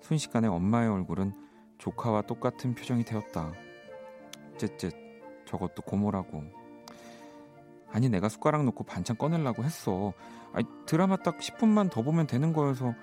[0.00, 1.32] 순식간에 엄마의 얼굴은
[1.78, 3.52] 조카와 똑같은 표정이 되었다.
[4.56, 4.92] 쯧쯧
[5.44, 6.44] 저것도 고모라고.
[7.90, 10.12] 아니 내가 숟가락 놓고 반찬 꺼내려고 했어.
[10.52, 12.94] 아니 드라마 딱 10분만 더 보면 되는 거여서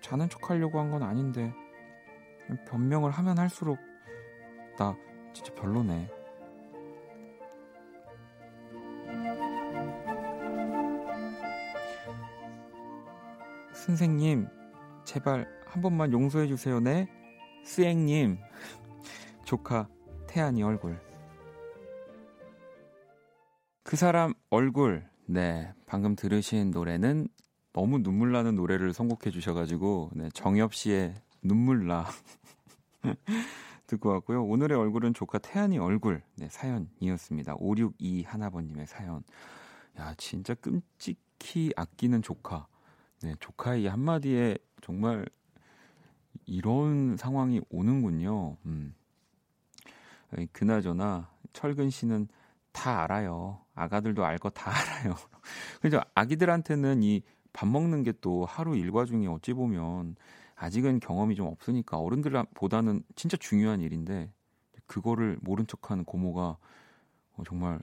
[0.00, 1.54] 자는 척하려고 한 건 아닌데
[2.66, 3.78] 변명을 하면 할수록
[4.78, 4.96] 나
[5.32, 6.10] 진짜 별로네.
[13.72, 14.48] 선생님,
[15.04, 17.08] 제발 한 번만 용서해 주세요, 네?
[17.64, 18.38] 스앵님,
[19.44, 19.88] 조카
[20.26, 20.98] 태안이 얼굴.
[23.82, 25.08] 그 사람 얼굴.
[25.26, 27.28] 네, 방금 들으신 노래는
[27.72, 31.14] 너무 눈물 나는 노래를 선곡해 주셔 가지고 네, 정엽 씨의
[31.46, 32.06] 눈물 나
[33.86, 34.44] 듣고 왔고요.
[34.44, 37.54] 오늘의 얼굴은 조카 태안이 얼굴 네, 사연이었습니다.
[37.58, 39.22] 562 하나번님의 사연.
[39.98, 42.66] 야 진짜 끔찍히 아끼는 조카.
[43.22, 45.26] 네, 조카의 이 한마디에 정말
[46.46, 48.56] 이런 상황이 오는군요.
[48.66, 48.94] 음.
[50.52, 52.28] 그나저나 철근 씨는
[52.72, 53.60] 다 알아요.
[53.74, 55.14] 아가들도 알 거 다 알아요.
[55.80, 56.00] 그죠?
[56.14, 60.16] 아기들한테는 이 밥 먹는 게 또 하루 일과 중에 어찌 보면
[60.56, 64.32] 아직은 경험이 좀 없으니까 어른들보다는 진짜 중요한 일인데
[64.86, 66.56] 그거를 모른 척하는 고모가
[67.34, 67.78] 어, 정말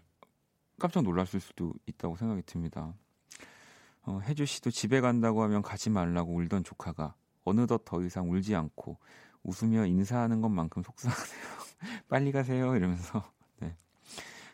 [0.79, 2.93] 깜짝 놀랐을 수도 있다고 생각이 듭니다.
[4.01, 8.97] 어, 혜주 씨도 집에 간다고 하면 가지 말라고 울던 조카가 어느덧 더 이상 울지 않고
[9.43, 11.63] 웃으며 인사하는 것만큼 속상하네요.
[12.09, 13.23] 빨리 가세요 이러면서
[13.59, 13.75] 네.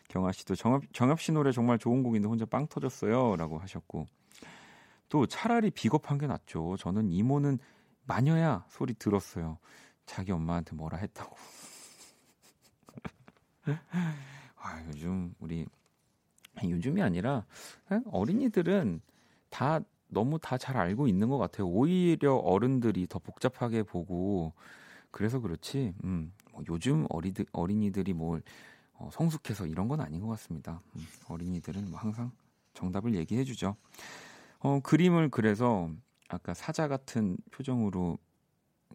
[0.08, 4.06] 경아 씨도 정엽, 정엽 씨 노래 정말 좋은 곡인데 혼자 빵 터졌어요 라고 하셨고
[5.08, 6.76] 또 차라리 비겁한 게 낫죠.
[6.78, 7.58] 저는 이모는
[8.06, 9.58] 마녀야 소리 들었어요.
[10.06, 11.36] 자기 엄마한테 뭐라 했다고.
[14.56, 15.66] 아, 요즘 우리
[16.62, 17.46] 요즘이 아니라
[18.10, 19.00] 어린이들은
[19.48, 21.66] 다 너무 다 잘 알고 있는 것 같아요.
[21.68, 24.52] 오히려 어른들이 더 복잡하게 보고
[25.10, 25.94] 그래서 그렇지.
[26.04, 28.42] 음, 뭐 요즘 어리들, 어린이들이 뭘
[28.94, 30.80] 어, 성숙해서 이런 건 아닌 것 같습니다.
[30.96, 32.32] 음, 어린이들은 뭐 항상
[32.74, 33.76] 정답을 얘기해 주죠.
[34.58, 35.90] 어, 그림을 그래서
[36.30, 38.18] 아까 사자 같은 표정으로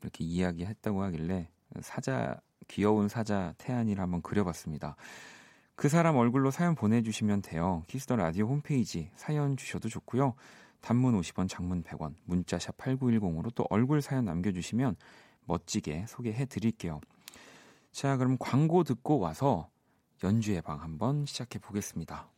[0.01, 1.49] 이렇게 이야기했다고 하길래
[1.81, 4.95] 사자 귀여운 사자 태안이를 한번 그려봤습니다.
[5.75, 7.83] 그 사람 얼굴로 사연 보내주시면 돼요.
[7.87, 10.33] 키스더 라디오 홈페이지 사연 주셔도 좋고요.
[10.79, 14.95] 단문 50원, 장문 100원, 문자샵 8910으로 또 얼굴 사연 남겨주시면
[15.45, 17.01] 멋지게 소개해 드릴게요.
[17.91, 19.69] 자, 그럼 광고 듣고 와서
[20.23, 22.29] 연주의 방 한번 시작해 보겠습니다.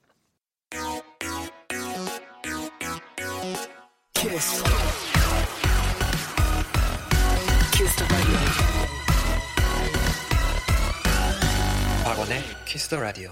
[12.04, 13.30] 박원의 키스 더 라디오.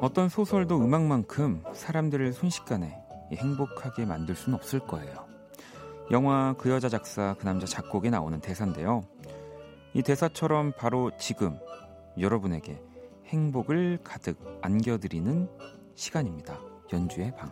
[0.00, 5.26] 어떤 소설도 음악만큼 사람들을 순식간에 행복하게 만들 수는 없을 거예요.
[6.10, 9.02] 영화 그 여자 작사 그 남자 작곡에 나오는 대사인데요.
[9.94, 11.58] 이 대사처럼 바로 지금
[12.18, 12.82] 여러분에게
[13.26, 15.48] 행복을 가득 안겨드리는
[15.94, 16.58] 시간입니다.
[16.92, 17.50] 연주의 방.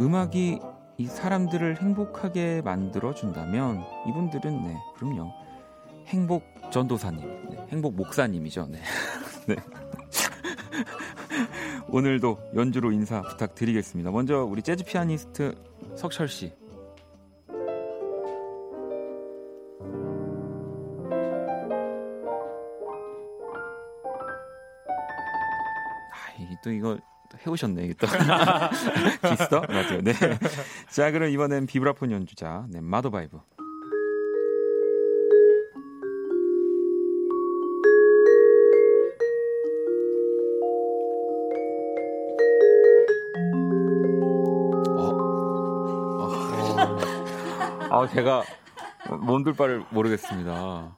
[0.00, 0.60] 음악이
[0.98, 5.30] 이 사람들을 행복하게 만들어 준다면 이분들은 네 그럼요
[6.06, 8.80] 행복 전도사님 네, 행복 목사님이죠 네.
[9.48, 9.56] 네.
[11.88, 15.54] 오늘도 연주로 인사 부탁드리겠습니다 먼저 우리 재즈 피아니스트
[15.96, 16.52] 석철 씨
[26.12, 26.98] 아, 또 이거
[27.44, 28.06] 해오셨네, 또.
[29.28, 29.60] 기스터?
[29.66, 30.00] 라디오.
[30.00, 30.12] 네.
[30.88, 33.38] 자, 그럼 이번엔 비브라폰 연주자, 네, 마도바이브.
[48.06, 48.44] 아, 제가
[49.20, 50.96] 몸둘 바를 모르겠습니다.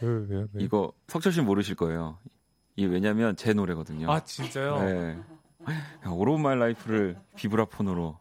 [0.00, 0.64] 왜, 왜, 왜?
[0.64, 2.18] 이거 석철 씨 모르실 거예요.
[2.76, 4.10] 이게 왜냐면 제 노래거든요.
[4.10, 4.78] 아 진짜요?
[4.82, 5.18] 네.
[6.08, 8.18] All of my life를 비브라폰으로.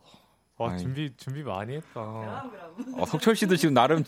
[0.57, 1.99] 와 준비 준비 많이 했다.
[1.99, 4.03] 어, 석철 씨도 지금 나름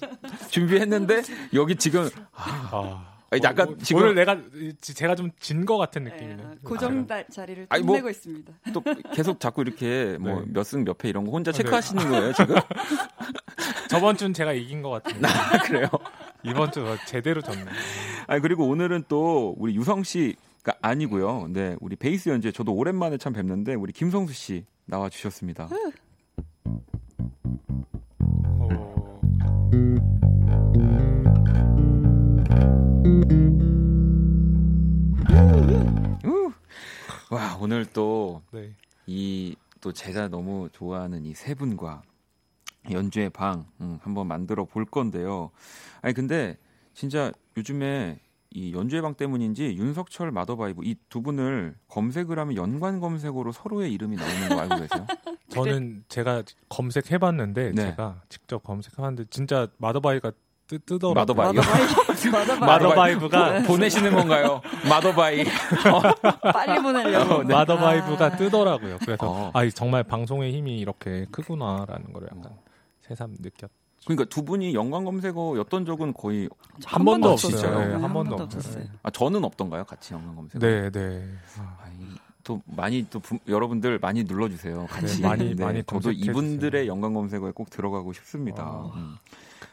[0.52, 1.23] 준비했는데
[1.56, 3.12] 여기 지금 아, 아
[3.43, 4.38] 약간 오, 지금 오늘 내가
[4.82, 6.36] 제가 좀 진 거 같은 느낌이네.
[6.36, 8.54] 네, 고정 아, 자리를 끝내고 뭐, 있습니다.
[8.74, 12.10] 또 계속 자꾸 이렇게 뭐 몇 승 몇 패 이런 거 혼자 아, 체크하시는 네.
[12.10, 12.56] 거예요 지금?
[13.89, 15.28] 저번 주는 제가 이긴 것 같은데.
[15.28, 15.88] 아, 그래요?
[16.43, 17.65] 이번 주 제대로 졌네.
[18.28, 21.48] 아 그리고 오늘은 또 우리 유성 씨 가 아니고요.
[21.50, 25.65] 네, 우리 베이스 연주에 저도 오랜만에 참 뵙는데 우리 김성수 씨 나와 주셨습니다.
[25.65, 25.91] 어,
[37.29, 38.73] 와 오늘 또 네.
[39.08, 42.01] 이 또 제가 너무 좋아하는 이 세 분과
[42.91, 45.51] 연주의 방 음, 한번 만들어 볼 건데요.
[46.01, 46.57] 아니 근데
[46.93, 48.19] 진짜 요즘에
[48.51, 54.15] 이 연주의 방 때문인지 윤석철 마더바이브 이 두 분을 검색을 하면 연관 검색어로 서로의 이름이
[54.17, 55.07] 나오는 거 알고 계세요?
[55.49, 57.83] 저는 제가 검색해봤는데 네.
[57.83, 60.31] 제가 직접 검색해봤는데 진짜 마더바이가
[60.67, 61.54] 뜨, 뜨더라고요.
[61.54, 61.54] 마더바이.
[62.32, 62.60] 마더바이.
[62.60, 64.62] 마더바이브가 보내시는 건가요?
[64.88, 65.43] 마더바이.
[66.54, 67.34] 빨리 보내려고.
[67.36, 67.54] 어, 네.
[67.54, 68.36] 마더바이브가 아.
[68.38, 68.97] 뜨더라고요.
[69.02, 69.52] 그래서 어.
[69.54, 72.54] 아 정말 방송의 힘이 이렇게 크구나라는 걸 약간
[73.02, 73.69] 새삼 느꼈.
[74.06, 76.49] 그러니까 두 분이 연관 검색어였던 적은 거의
[76.86, 77.56] 한 번도 없어요.
[77.56, 77.80] 없었어요.
[77.80, 78.60] 네, 네, 한 한 번도 번도 없어요.
[78.60, 78.84] 없었어요.
[79.04, 79.84] 아 저는 없던가요?
[79.86, 80.60] 같이 연관 검색어.
[80.60, 81.23] 네, 네.
[81.60, 84.88] 아, 아, 이- 또 많이 또 부- 여러분들 많이 눌러주세요.
[84.88, 86.88] 같이 네, 많이, 많이 저도 이분들의.
[86.88, 88.63] 연관 검색어에 꼭 들어가고 싶습니다.
[88.63, 88.91] 아.
[88.95, 89.15] 음.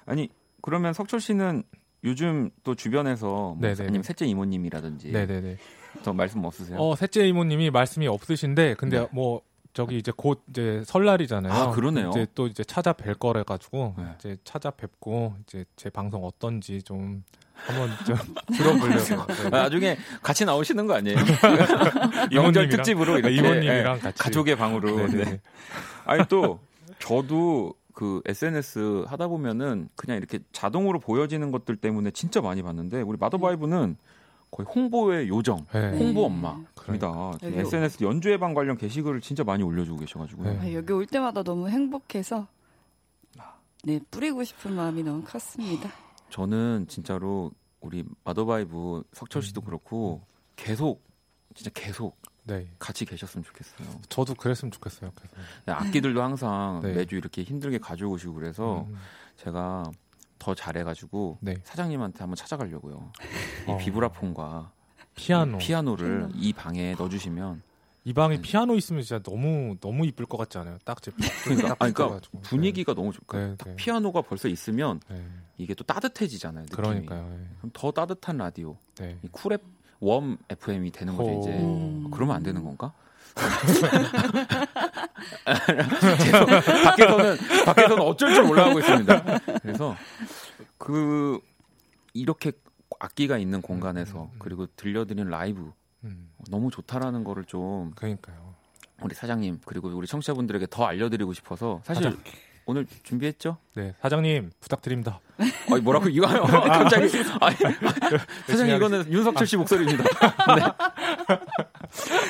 [0.07, 0.29] 아니
[0.63, 1.63] 그러면 석철 씨는
[2.05, 3.59] 요즘 또 주변에서 뭐.
[3.63, 5.57] 아니면 셋째 이모님이라든지 네, 네, 네.
[6.03, 6.79] 더 말씀 없으세요?
[6.79, 9.09] 어 셋째 이모님이 말씀이 없으신데 근데 네.
[9.11, 9.43] 뭐
[9.73, 11.53] 저기 이제 곧 이제 설날이잖아요.
[11.53, 12.11] 아, 그러네요.
[12.11, 14.05] 이제 또 이제 찾아뵐 거래 가지고 네.
[14.19, 17.23] 이제 찾아뵙고 이제 제 방송 어떤지 좀
[17.55, 18.17] 한번 좀
[18.57, 19.27] 들어보려고.
[19.33, 19.47] 네.
[19.47, 21.17] 아, 나중에 같이 나오시는 거 아니에요?
[22.33, 24.97] 명절 특집으로 이렇게 이모님이랑 예, 같이 가족의 방으로.
[24.97, 25.25] 네네네.
[25.25, 25.41] 네.
[26.05, 26.59] 아니 또
[26.99, 33.19] 저도 그 SNS 하다 보면은 그냥 이렇게 자동으로 보여지는 것들 때문에 진짜 많이 봤는데 우리
[33.19, 33.99] 마더바이브는
[34.51, 35.91] 거의 홍보의 요정, 네.
[35.99, 36.27] 홍보 네.
[36.27, 37.33] 엄마입니다.
[37.43, 40.51] 여기- SNS 연주의 방 관련 게시글을 진짜 많이 올려주고 계셔가지고요.
[40.51, 40.59] 네.
[40.61, 42.47] 아, 여기 올 때마다 너무 행복해서
[43.85, 45.91] 네 뿌리고 싶은 마음이 너무 컸습니다.
[46.31, 47.51] 저는 진짜로
[47.83, 50.23] 우리 마더바이브 석철 씨도 그렇고
[50.57, 51.03] 계속
[51.55, 52.69] 진짜 계속 네.
[52.79, 54.01] 같이 계셨으면 좋겠어요.
[54.09, 55.13] 저도 그랬으면 좋겠어요.
[55.15, 55.35] 그래서.
[55.67, 56.93] 악기들도 항상 네.
[56.93, 58.97] 매주 이렇게 힘들게 가져오시고 그래서 음,
[59.37, 59.91] 제가
[60.39, 61.57] 더 잘해가지고 네.
[61.65, 63.13] 사장님한테 한번 찾아가려고요.
[63.69, 63.77] 이 어.
[63.77, 64.73] 비브라폰과
[65.15, 65.59] 피아노.
[65.59, 66.33] 피아노를 피아노.
[66.35, 67.63] 이 방에 넣어주시면
[68.05, 68.43] 이 방에 네.
[68.43, 70.79] 피아노 있으면 진짜 너무 너무 이쁠 것 같지 않아요?
[70.85, 71.11] 딱 제.
[71.45, 72.41] 그러니까, 딱 아니, 그러니까 붙어가지고.
[72.41, 73.77] 분위기가 너무 좋고 네, 딱 네.
[73.77, 75.23] 피아노가 벌써 있으면 네.
[75.59, 76.63] 이게 또 따뜻해지잖아요.
[76.65, 76.77] 느낌이.
[76.77, 77.29] 그러니까요.
[77.29, 77.47] 네.
[77.59, 79.19] 그럼 더 따뜻한 라디오, 네.
[79.23, 79.63] 이 쿨앱
[80.01, 81.41] 웜 FM이 되는 거죠 오.
[81.41, 81.51] 이제.
[81.51, 82.09] 음.
[82.11, 82.93] 그러면 안 되는 건가?
[86.85, 89.39] 밖에서는 밖에서는 어쩔 줄 몰라 하고 있습니다.
[89.63, 89.95] 그래서
[90.79, 91.41] 그
[92.13, 92.53] 이렇게
[92.99, 94.37] 악기가 있는 공간에서 음, 음, 음.
[94.39, 95.73] 그리고 들려드리는 라이브
[96.05, 98.55] 음, 너무 좋다라는 거를 좀 그러니까요.
[99.03, 102.19] 우리 사장님 그리고 우리 청취자분들에게 더 알려드리고 싶어서 사실 사장.
[102.71, 103.57] 오늘 준비했죠?
[103.75, 105.21] 네, 사장님 부탁드립니다.
[105.71, 107.09] 아니 뭐라고 이거 갑자기
[107.41, 107.57] 아니,
[108.47, 110.05] 사장님 이거는 윤석철 씨 목소리입니다.
[110.55, 110.63] 네.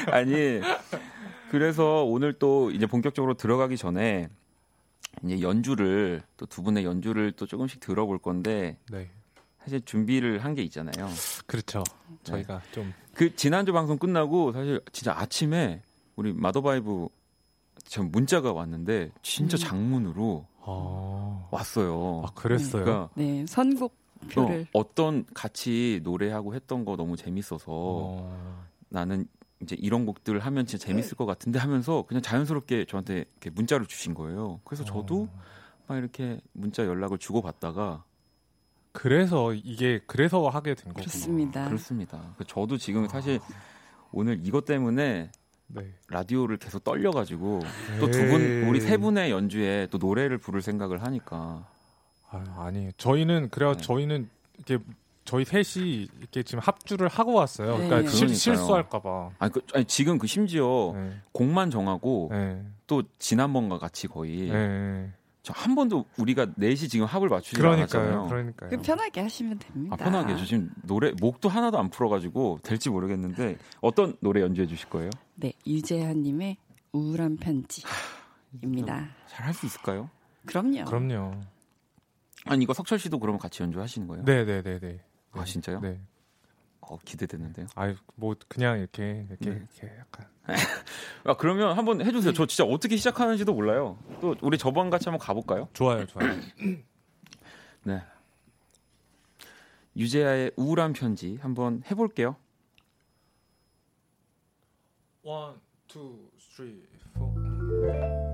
[0.13, 0.61] 아니
[1.51, 4.29] 그래서 오늘 또 이제 본격적으로 들어가기 전에
[5.25, 9.11] 이제 연주를 또 두 분의 연주를 또 조금씩 들어볼 건데 네,
[9.63, 11.09] 사실 준비를 한 게 있잖아요.
[11.47, 11.85] 그렇죠.
[12.25, 15.83] 저희가 좀그 지난주 방송 끝나고 사실 진짜 아침에
[16.17, 17.09] 우리 마더바이브
[17.85, 19.59] 전 문자가 왔는데 진짜 음.
[19.59, 22.23] 장문으로 아, 왔어요.
[22.27, 22.85] 아 그랬어요.
[22.85, 23.97] 그러니까 네 선곡
[24.31, 29.27] 표를 어, 어떤 같이 노래하고 했던 거 너무 재밌어서 어, 나는
[29.63, 34.15] 이제 이런 곡들 하면 진짜 재밌을 것 같은데 하면서 그냥 자연스럽게 저한테 이렇게 문자를 주신
[34.15, 34.61] 거예요.
[34.65, 35.41] 그래서 저도 어.
[35.87, 38.05] 막 이렇게 문자 연락을 주고 받다가
[38.93, 41.05] 그래서 이게 그래서 하게 된 거구나.
[41.05, 41.65] 그렇습니다.
[41.67, 42.35] 그렇습니다.
[42.37, 43.39] 그 저도 지금 사실
[44.13, 45.31] 오늘 이것 때문에
[45.73, 45.93] 네.
[46.09, 47.61] 라디오를 계속 떨려가지고
[48.01, 48.69] 또 두분 에이.
[48.69, 51.67] 우리 세 분의 연주에 또 노래를 부를 생각을 하니까
[52.31, 53.83] 아, 아니 저희는 그래야 네.
[53.83, 54.85] 저희는 이렇게
[55.25, 57.79] 저희 셋이 이렇게 지금 합주를 하고 왔어요.
[57.79, 57.87] 네.
[57.87, 58.37] 그러니까 실, 그러니까요.
[58.37, 59.31] 실수할까봐.
[59.39, 61.13] 아니, 그, 아니 지금 그 심지어 네.
[61.33, 62.65] 곡만 정하고 네.
[62.87, 65.11] 또 지난번과 같이 거의 네.
[65.43, 68.03] 저 한 번도 우리가 넷이 지금 합을 맞추지 그러니까요.
[68.03, 68.29] 않았잖아요.
[68.29, 68.71] 그러니까요.
[68.71, 69.97] 그 편하게 하시면 됩니다.
[69.99, 74.89] 아, 편하게 저 지금 노래 목도 하나도 안 풀어가지고 될지 모르겠는데 어떤 노래 연주해 주실
[74.91, 75.09] 거예요?
[75.37, 76.57] 네 유재하님의
[76.93, 79.09] 우울한 편지입니다.
[79.29, 80.11] 잘 할 수 있을까요?
[80.47, 80.85] 그럼요.
[80.85, 81.41] 그럼요.
[82.47, 84.25] 아니 이거 석철 씨도 그러면 같이 연주하시는 거예요?
[84.25, 85.01] 네, 네, 네, 네.
[85.33, 85.81] 아 진짜요?
[85.81, 86.01] 네.
[86.81, 87.67] 어, 기대되는데요.
[87.77, 89.57] 아유, 뭐 그냥 이렇게 이렇게 네.
[89.57, 90.27] 이렇게 약간
[91.25, 92.33] 아 그러면 한번 해주세요.
[92.33, 93.99] 저 진짜 어떻게 시작하는지도 몰라요.
[94.21, 95.69] 또 우리 저번 같이 한번 가볼까요?
[95.73, 96.31] 좋아요, 좋아요.
[97.85, 98.03] 네.
[99.97, 102.37] 유재하의 우울한 편지 한번 해볼게요.
[105.23, 105.57] One,
[105.89, 106.83] two, three,
[107.15, 108.30] four.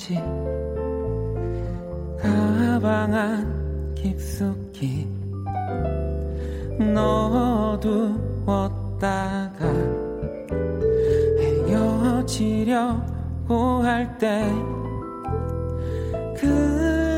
[0.00, 0.14] 있지
[2.18, 5.06] 가방 안 깊숙이
[6.94, 8.00] 넣어두었다가
[11.68, 13.04] 헤어지려고
[13.82, 14.50] 할 때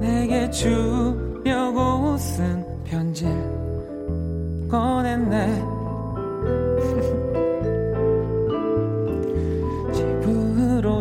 [0.00, 5.71] 내게 주려고 쓴 편지를 꺼냈네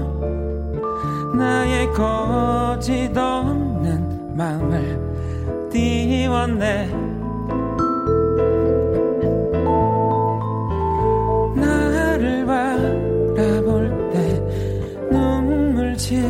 [1.36, 3.12] 나의 거짓
[4.34, 6.88] 마음을 띄웠네.
[11.54, 14.18] 나를 바라볼 때
[15.10, 16.24] 눈물 지나요.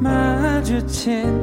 [0.00, 1.39] 마주친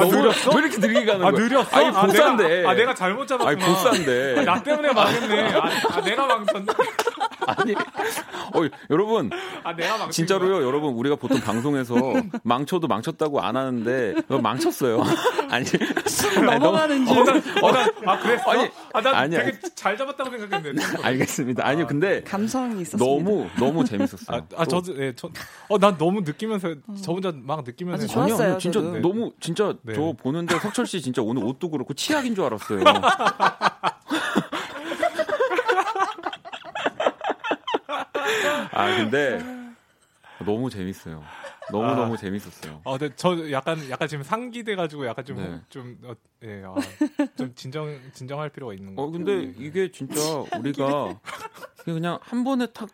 [0.00, 0.50] 너무 느렸어?
[0.50, 1.42] 왜 이렇게 느리게 가는 아, 거야?
[1.44, 1.76] 느렸어?
[1.76, 2.48] 아니, 아, 보싼데.
[2.48, 3.50] 내가, 아, 내가 잘못 잡았구나.
[3.50, 4.34] 아니, 보싼데.
[4.38, 5.52] 아, 나 때문에 망했네.
[5.54, 6.66] 아, 아, 내가 망쳤네.
[8.68, 9.30] 아니, 어, 여러분,
[9.64, 11.94] 아, 내가 망친 진짜로요, 여러분, 우리가 보통 방송에서
[12.44, 15.02] 망쳐도 망쳤다고 안 하는데, 그거 망쳤어요.
[15.50, 15.64] 아니,
[16.36, 17.18] 아니, 넘어가는 줄.
[17.62, 18.50] 어, 난, 아, 그랬어?
[18.50, 19.44] 아니, 아, 난 아니야.
[19.44, 20.82] 되게 잘 잡았다고 생각했는데.
[21.02, 21.66] 알겠습니다.
[21.66, 23.04] 아니요, 근데 감성이 있었습니다.
[23.04, 24.26] 너무, 너무 재밌었어요.
[24.28, 25.30] 아, 아 또- 저도, 예, 저,
[25.68, 28.04] 어, 난 너무 느끼면서, 저 혼자 막 느끼면서.
[28.04, 28.98] 아니요, 좋았어요, 아니요, 진짜 저도.
[29.00, 29.94] 너무 진짜 네.
[29.94, 32.80] 저 보는데 석철 씨 진짜 오늘 옷도 그렇고 치약인 줄 알았어요.
[38.78, 39.42] 아 근데
[40.44, 41.22] 너무 재밌어요.
[41.70, 41.94] 너무 아.
[41.96, 42.80] 너무 재밌었어요.
[42.84, 45.60] 어, 근데 저 약간, 약간 지금 상기돼 가지고 약간 좀, 네.
[45.68, 46.14] 좀, 어,
[46.44, 46.74] 예, 아,
[47.36, 50.20] 좀 진정, 진정할 필요가 있는 거 어 근데 이게 진짜
[50.54, 51.20] 우리가
[51.84, 52.88] 그냥 한 번에 탁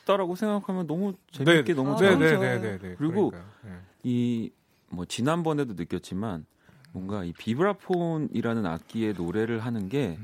[0.00, 2.38] 했다라고 생각하면 너무 재밌게 너무 아, 잘 너무 네.
[2.38, 2.94] 네, 네, 네.
[2.96, 3.44] 그리고 그러니까요.
[3.66, 3.78] 예.
[4.08, 6.46] 이뭐 지난번에도 느꼈지만
[6.92, 10.18] 뭔가 이 비브라폰이라는 악기의 노래를 하는 게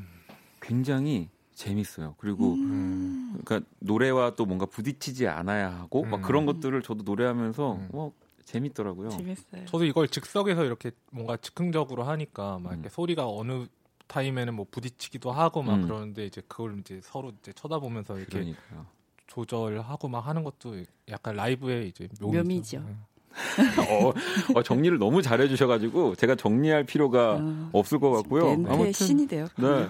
[0.60, 2.14] 굉장히 재밌어요.
[2.18, 3.17] 그리고 음.
[3.44, 6.22] 그러니까 노래와 또 뭔가 부딪히지 않아야 하고 막 음.
[6.22, 7.88] 그런 것들을 저도 노래하면서 음.
[7.92, 8.12] 뭐
[8.44, 9.10] 재밌더라고요.
[9.10, 9.66] 재밌어요.
[9.66, 12.90] 저도 이걸 즉석에서 이렇게 뭔가 즉흥적으로 하니까 막 이렇게 음.
[12.90, 13.66] 소리가 어느
[14.06, 15.82] 타임에는 뭐 부딪히기도 하고 막 음.
[15.82, 18.86] 그러는데 이제 그걸 이제 서로 이제 쳐다보면서 이렇게 그러니까요.
[19.26, 22.80] 조절하고 막 하는 것도 약간 라이브의 이제 묘미죠.
[22.80, 22.80] 묘미죠.
[22.80, 22.96] 네.
[23.78, 24.12] 어,
[24.54, 28.50] 어, 정리를 너무 잘해 주셔가지고 제가 정리할 필요가 어, 없을 것 같고요.
[28.50, 29.46] 아무튼 신이 되요.
[29.58, 29.86] 네.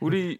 [0.00, 0.38] 우리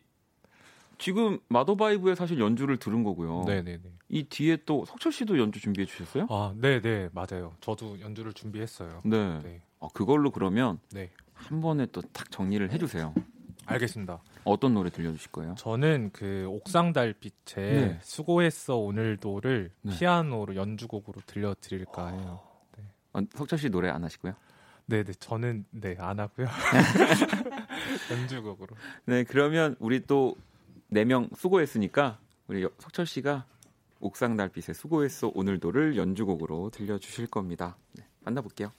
[1.01, 3.45] 지금 마더바이브의 사실 연주를 들은 거고요.
[3.47, 3.81] 네네네.
[4.11, 6.27] 이 뒤에 또 석철 씨도 연주 준비해 주셨어요?
[6.31, 7.55] 아, 네네 맞아요.
[7.61, 9.01] 저도 연주를 준비했어요.
[9.05, 9.41] 네.
[9.43, 13.15] 네, 어, 그걸로 그러면 네, 한 번에 또 딱 정리를 해주세요.
[13.67, 14.21] 알겠습니다.
[14.45, 15.55] 어떤 노래 들려주실 거예요?
[15.57, 17.99] 저는 그 옥상 달빛의 네.
[18.03, 19.93] 수고했어 오늘도를 네.
[19.99, 22.41] 피아노로 연주곡으로 들려드릴까 해요.
[23.13, 24.35] 어, 석철 씨 노래 안 하시고요?
[24.87, 26.47] 네 네 저는 네 안 하고요.
[28.11, 28.75] 연주곡으로.
[29.07, 30.35] 네, 그러면 우리 또
[30.93, 32.19] 네 명 수고했으니까
[32.49, 33.47] 우리 석철 씨가
[34.01, 37.77] 옥상 달빛의 수고했어 오늘도를 연주곡으로 들려주실 겁니다.
[37.93, 38.73] 네, 만나볼게요.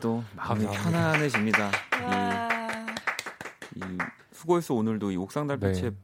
[0.00, 0.82] 또 마음이 감사합니다.
[0.82, 1.70] 편안해집니다.
[2.04, 2.48] 와.
[3.74, 3.98] 이, 이
[4.32, 5.96] 수고해서 오늘도 이 옥상 달빛의 네.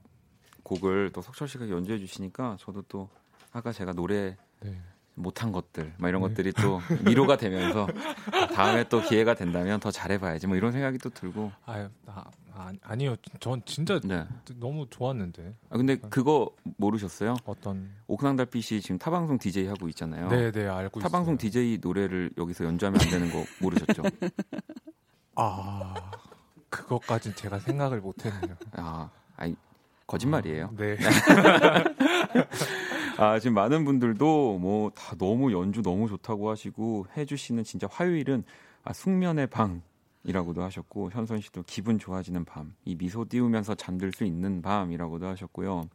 [0.62, 3.08] 곡을 또 석철 씨가 연주해 주시니까 저도 또
[3.52, 4.80] 아까 제가 노래 네.
[5.14, 6.28] 못한 것들, 막 이런 네.
[6.28, 7.86] 것들이 또 위로가 되면서
[8.54, 11.52] 다음에 또 기회가 된다면 더 잘해봐야지, 뭐 이런 생각이 또 들고.
[11.66, 12.24] 아유, 아,
[12.54, 13.16] 아, 아니요.
[13.40, 14.26] 전 진짜 네.
[14.54, 15.54] 너무 좋았는데.
[15.68, 17.36] 아, 근데 그거 모르셨어요?
[17.44, 20.28] 어떤 옥상 달빛이 지금 타방송 DJ 하고 있잖아요.
[20.28, 21.50] 네, 네, 알고 타방송 있어요.
[21.50, 24.02] DJ 노래를 여기서 연주하면 안 되는 거 모르셨죠?
[25.36, 25.94] 아.
[26.68, 28.54] 그것까진 제가 생각을 못 했네요.
[28.72, 29.56] 아, 아니,
[30.06, 30.74] 거짓말이에요.
[30.76, 30.98] 네.
[33.16, 38.44] 아, 지금 많은 분들도 뭐 다 너무 연주 너무 좋다고 하시고 해주시는 진짜 화요일은
[38.84, 39.80] 아, 숙면의 방
[40.24, 45.88] 이라고도 하셨고 현선 씨도 기분 좋아지는 밤, 이 미소 띄우면서 잠들 수 있는 밤이라고도 하셨고요.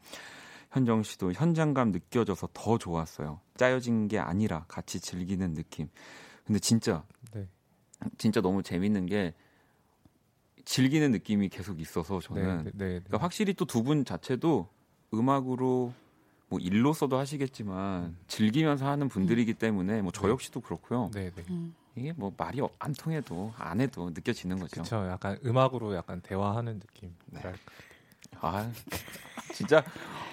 [0.71, 3.39] 현정 씨도 현장감 느껴져서 더 좋았어요.
[3.55, 5.89] 짜여진 게 아니라 같이 즐기는 느낌.
[6.45, 7.03] 근데 진짜
[7.33, 7.47] 네.
[8.17, 9.33] 진짜 너무 재밌는 게
[10.65, 12.87] 즐기는 느낌이 계속 있어서 네, 저는 네, 네, 네.
[12.99, 14.67] 그러니까 확실히 또 두 분 자체도
[15.13, 15.93] 음악으로
[16.49, 20.29] 뭐 일로서도 하시겠지만 즐기면서 하는 분들이기 때문에 뭐저 네.
[20.29, 21.11] 역시도 그렇고요.
[21.13, 21.43] 네, 네.
[21.49, 21.73] 음.
[21.95, 24.83] 이게 뭐 말이 안 통해도 안 해도 느껴지는 거죠.
[24.83, 25.07] 그렇죠.
[25.07, 27.13] 약간 음악으로 약간 대화하는 느낌.
[27.27, 27.41] 네.
[28.39, 28.71] 아
[29.53, 29.83] 진짜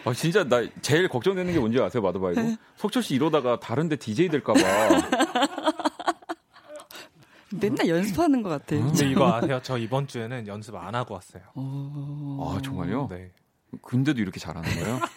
[0.05, 2.57] 아 진짜 나 제일 걱정되는 게 뭔지 아세요 마더바이브?
[2.77, 4.61] 석철 씨 이러다가 다른데 DJ 될까봐.
[7.61, 8.85] 맨날 연습하는 것 같아요.
[8.85, 9.61] 근데 이거 아세요?
[9.63, 11.43] 저 이번 주에는 연습 안 하고 왔어요.
[11.55, 12.55] 어...
[12.57, 13.09] 아 정말요?
[13.11, 13.31] 네.
[13.83, 15.01] 근데도 이렇게 잘하는 거예요?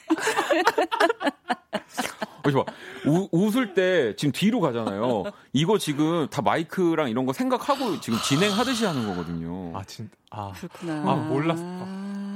[2.56, 2.72] 어, 봐.
[3.06, 5.24] 우, 웃을 때 지금 뒤로 가잖아요.
[5.52, 9.78] 이거 지금 다 마이크랑 이런 거 생각하고 지금 진행하듯이 하는 거거든요.
[9.78, 10.10] 아 진.
[10.30, 10.54] 아.
[10.54, 11.12] 그렇구나.
[11.12, 11.64] 아, 몰랐어.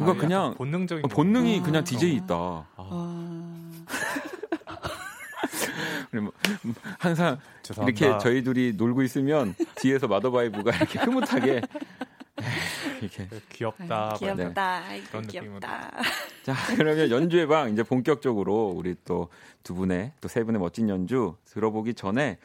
[0.06, 1.10] 그러니까 아, 그냥 본능적인.
[1.10, 1.64] 본능이 아.
[1.64, 2.36] 그냥 DJ 있다.
[2.36, 3.72] 아, 아,
[6.12, 6.32] 그래 뭐,
[7.00, 8.06] 항상 죄송합니다.
[8.06, 11.62] 이렇게 저희 둘이 놀고 있으면 뒤에서 마더바이브가 이렇게 흐뭇하게
[13.02, 14.18] 이렇게 귀엽다.
[14.20, 14.36] 네.
[14.36, 14.84] 귀엽다.
[14.88, 15.50] 아이고, 그런 느낌으로.
[15.60, 15.92] 귀엽다.
[16.44, 19.30] 자, 그러면 연주의 방 이제 본격적으로 우리 또
[19.64, 22.40] 두 분의 또 세 분의 멋진 연주 들어보기 전에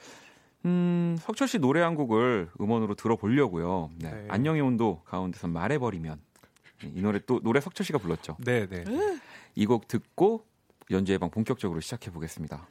[0.67, 3.89] 음, 석철 씨 노래 한 곡을 음원으로 들어보려고요.
[3.97, 4.11] 네.
[4.11, 4.27] 네.
[4.29, 6.19] 안녕의 온도 가운데서 말해버리면
[6.83, 8.37] 이 노래 또 노래 석철 씨가 불렀죠.
[8.45, 8.85] 네, 네.
[9.55, 10.45] 이 곡 듣고
[10.91, 12.68] 연주의 방 본격적으로 시작해 보겠습니다.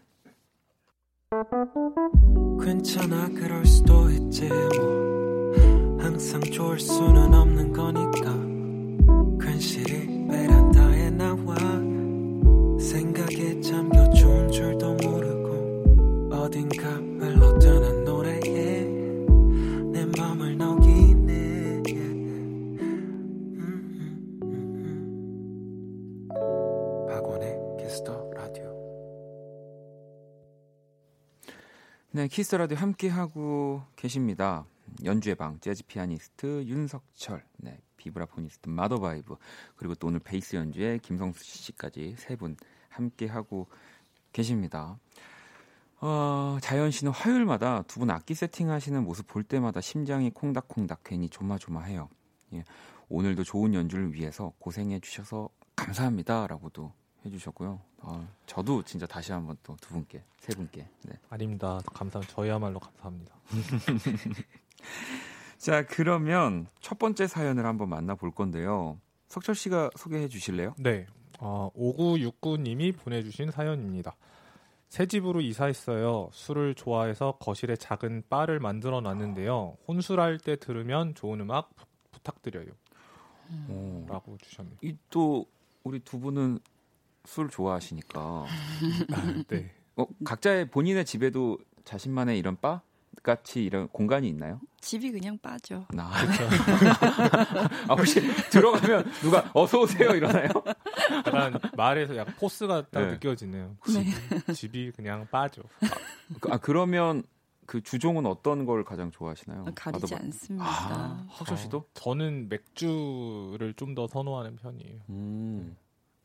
[2.63, 11.55] 괜찮아 그럴 수도 있지 뭐 항상 좋을 수는 없는 거니까 괜시리 베란다에 나와
[12.79, 16.87] 생각에 잠겨 좋은 줄도 모르고 어딘가
[32.15, 34.65] 네, 키스 라디오 함께 하고 계십니다.
[35.03, 39.35] 연주의 방 재즈 피아니스트 윤석철, 네, vibraphonist 마더바이브,
[39.75, 42.55] 그리고 또 오늘 베이스 연주에 김성수 씨까지 세 분
[42.87, 43.67] 함께 하고
[44.31, 44.97] 계십니다.
[45.99, 52.07] 어, 자연 씨는 화요일마다 두 분 악기 세팅하시는 모습 볼 때마다 심장이 콩닥콩닥 괜히 조마조마해요.
[52.53, 52.63] 예,
[53.09, 56.93] 오늘도 좋은 연주를 위해서 고생해 주셔서 감사합니다라고도
[57.25, 57.79] 해주셨고요.
[58.01, 61.79] 어, 저도 진짜 다시 한번 또 두 분께 세 분께 네, 아닙니다.
[61.93, 62.33] 감사합니다.
[62.33, 63.35] 저희야말로 감사합니다.
[65.57, 68.99] 자, 그러면 첫 번째 사연을 한번 만나볼 건데요.
[69.27, 70.75] 석철 씨가 소개해 주실래요?
[70.77, 71.07] 네.
[71.39, 74.15] 어, 5969님이 보내주신 사연입니다.
[74.89, 76.29] 새 집으로 이사했어요.
[76.31, 79.77] 술을 좋아해서 거실에 작은 바를 만들어 놨는데요.
[79.87, 82.67] 혼술할 때 들으면 좋은 음악 부, 부탁드려요.
[83.69, 84.05] 오.
[84.07, 84.77] 라고 주셨네요.
[84.83, 85.45] 이 또
[85.83, 86.59] 우리 두 분은
[87.25, 88.45] 술 좋아하시니까 아,
[89.47, 89.71] 네.
[89.95, 92.81] 어, 각자의 본인의 집에도 자신만의 이런 바
[93.23, 94.59] 같이 이런 공간이 있나요?
[94.81, 95.85] 집이 그냥 빠져.
[95.91, 96.11] 나
[97.89, 98.21] 아, 혹시
[98.51, 100.49] 들어가면 누가 어서 오세요 이러나요?
[101.25, 103.11] 약간 말에서 약간 포스가 딱 네.
[103.13, 103.75] 느껴지네요.
[103.87, 104.03] 네.
[104.03, 105.63] 집이, 집이 그냥 빠져.
[106.49, 107.23] 아 그러면
[107.65, 109.65] 그 주종은 어떤 걸 가장 좋아하시나요?
[109.73, 110.65] 가리지 마더바- 않습니다.
[110.67, 111.77] 아, 석철 씨도?
[111.77, 114.99] 어, 저는 맥주를 좀 더 선호하는 편이에요.
[115.09, 115.75] 음.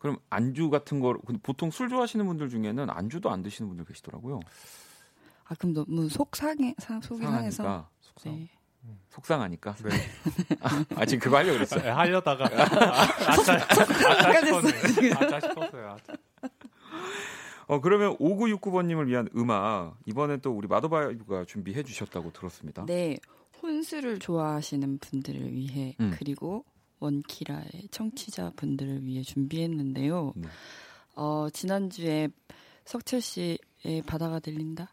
[0.01, 4.41] 그럼 안주 같은 거 근데 보통 술 좋아하시는 분들 중에는 안주도 안 드시는 분들 계시더라고요.
[5.45, 7.63] 아 그럼 너무 속상해 사- 속이 상해서.
[7.63, 8.33] 상하니까 속상.
[8.35, 8.49] 네.
[9.11, 9.75] 속상하니까.
[9.75, 9.91] 네.
[10.97, 11.93] 아 지금 그거 하려고 그랬어요.
[11.93, 13.85] 아, 하려다가 아, 아차, 아차
[14.47, 15.13] 싶었네.
[15.13, 15.89] 아차 싶었어요.
[15.91, 16.15] 아차.
[17.67, 22.85] 어 그러면 5969번님을 위한 음악 이번엔 또 우리 마더바이브가 준비해 주셨다고 들었습니다.
[22.87, 23.17] 네,
[23.63, 26.11] 혼술을 좋아하시는 분들을 위해 음.
[26.19, 26.65] 그리고
[27.01, 30.33] 원키라의 청취자 분들을 위해 준비했는데요.
[30.37, 30.49] 네.
[31.17, 32.29] 어, 지난주에
[32.85, 33.59] 석철 씨의
[34.07, 34.91] 바다가 들린다.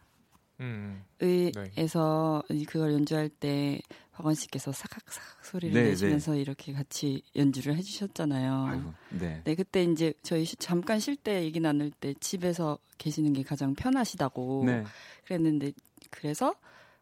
[0.59, 1.03] 음.
[1.19, 3.79] 의에서 그걸 연주할 때
[4.11, 8.65] 박원 씨께서 사각사각 소리를 네, 내시면서 이렇게 같이 연주를 해주셨잖아요.
[8.65, 9.41] 아이고, 네.
[9.43, 13.75] 네, 그때 이제 저희 쉬- 잠깐 쉴 때 얘기 나눌 때 집에서 계시는 게 가장
[13.75, 14.83] 편하시다고 네.
[15.25, 15.73] 그랬는데
[16.09, 16.55] 그래서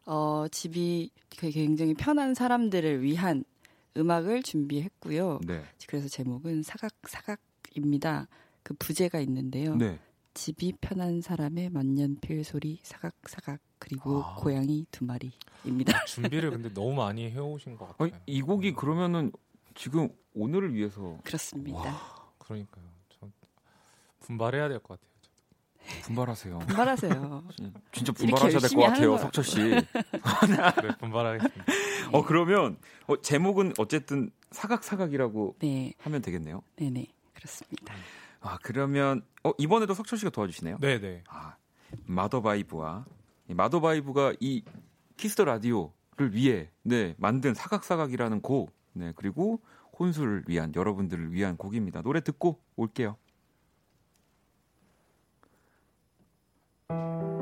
[0.06, 3.46] 어 집이 그 굉장히 편한 사람들을 위한
[3.98, 5.40] 음악을 준비했고요.
[5.46, 5.64] 네.
[5.88, 8.28] 그래서 제목은 사각사각입니다.
[8.64, 9.76] 그 부제가 있는데요.
[9.76, 10.00] 네.
[10.34, 14.36] 집이 편한 사람의 만년필 소리 사각사각 그리고 아.
[14.36, 16.04] 고양이 두 마리입니다.
[16.06, 18.24] 준비를 근데 너무 많이 해오신 것 아니, 같아요.
[18.26, 19.32] 이 곡이 그러면은
[19.76, 21.98] 지금 오늘을 위해서 그렇습니다.
[22.40, 22.84] 그러니까요.
[23.10, 23.32] 전
[24.20, 25.15] 분발해야 될 것 같아요.
[26.04, 26.60] 분발하세요.
[26.60, 27.44] 분발하세요.
[27.92, 29.18] 진짜 분발하셔야 될 것 같아요.
[29.18, 29.58] 석철 씨.
[29.70, 29.84] 네,
[31.00, 31.64] 분발하겠습니다.
[32.12, 32.78] 어 그러면
[33.08, 36.62] 어, 제목은 어쨌든 사각사각이라고 네, 하면 되겠네요.
[36.78, 37.94] 네네 그렇습니다.
[38.42, 40.78] 아 그러면 어 이번에도 석철 씨가 도와주시네요.
[40.80, 41.24] 네, 네.
[41.28, 41.56] 아
[42.06, 43.06] 마더바이브와
[43.50, 44.64] 이 마더바이브가 이
[45.18, 49.62] 키스 더 라디오를 위해 네 만든 사각사각이라는 곡, 네 그리고
[49.98, 52.02] 혼수를 위한 여러분들을 위한 곡입니다.
[52.02, 53.18] 노래 듣고 올게요.
[56.92, 57.35] 야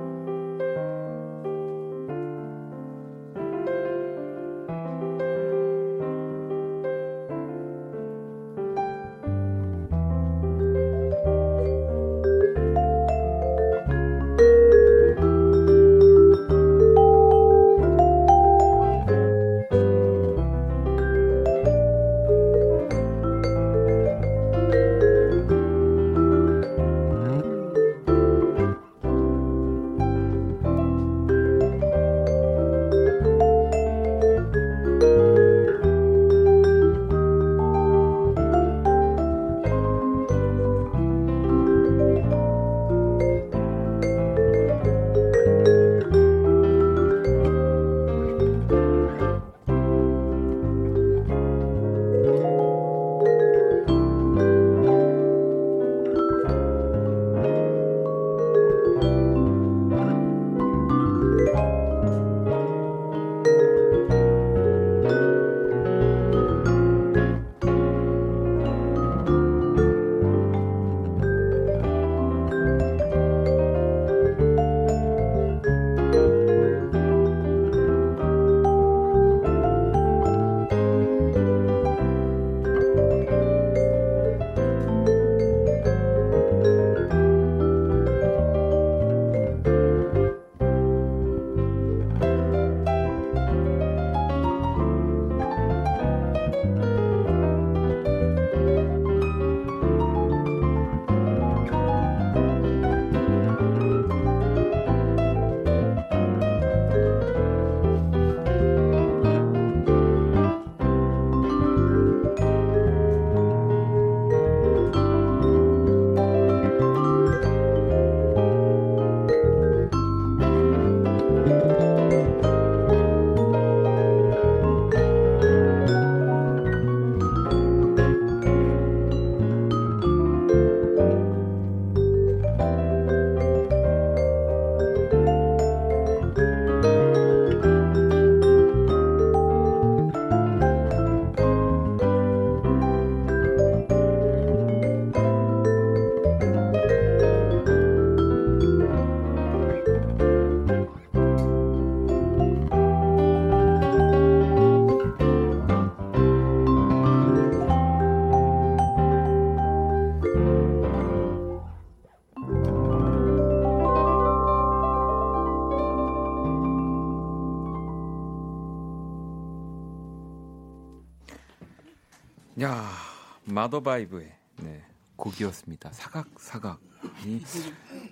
[173.63, 174.83] 마더바이브의 네,
[175.15, 175.93] 곡이었습니다.
[175.93, 176.81] 사각 사각.
[177.25, 177.39] 이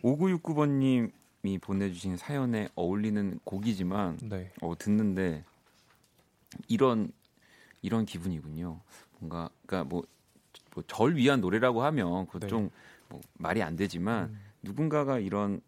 [0.02, 4.52] 5969번님이 보내주신 사연에 어울리는 곡이지만 네.
[4.62, 5.44] 어, 듣는데
[6.70, 7.12] 이런
[7.82, 8.80] 이런 기분이군요.
[9.20, 10.04] 뭔가 그러니까 뭐,
[10.74, 12.48] 뭐 절 위한 노래라고 하면 그것 네.
[12.48, 14.40] 좀뭐 말이 안 되지만 음.
[14.62, 15.60] 누군가가 이런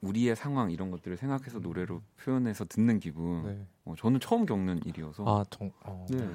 [0.00, 3.44] 우리의 상황 이런 것들을 생각해서 노래로 표현해서 듣는 기분.
[3.44, 3.66] 네.
[3.84, 6.06] 어, 저는 처음 겪는 일이어서 아, 정, 어.
[6.08, 6.30] 네.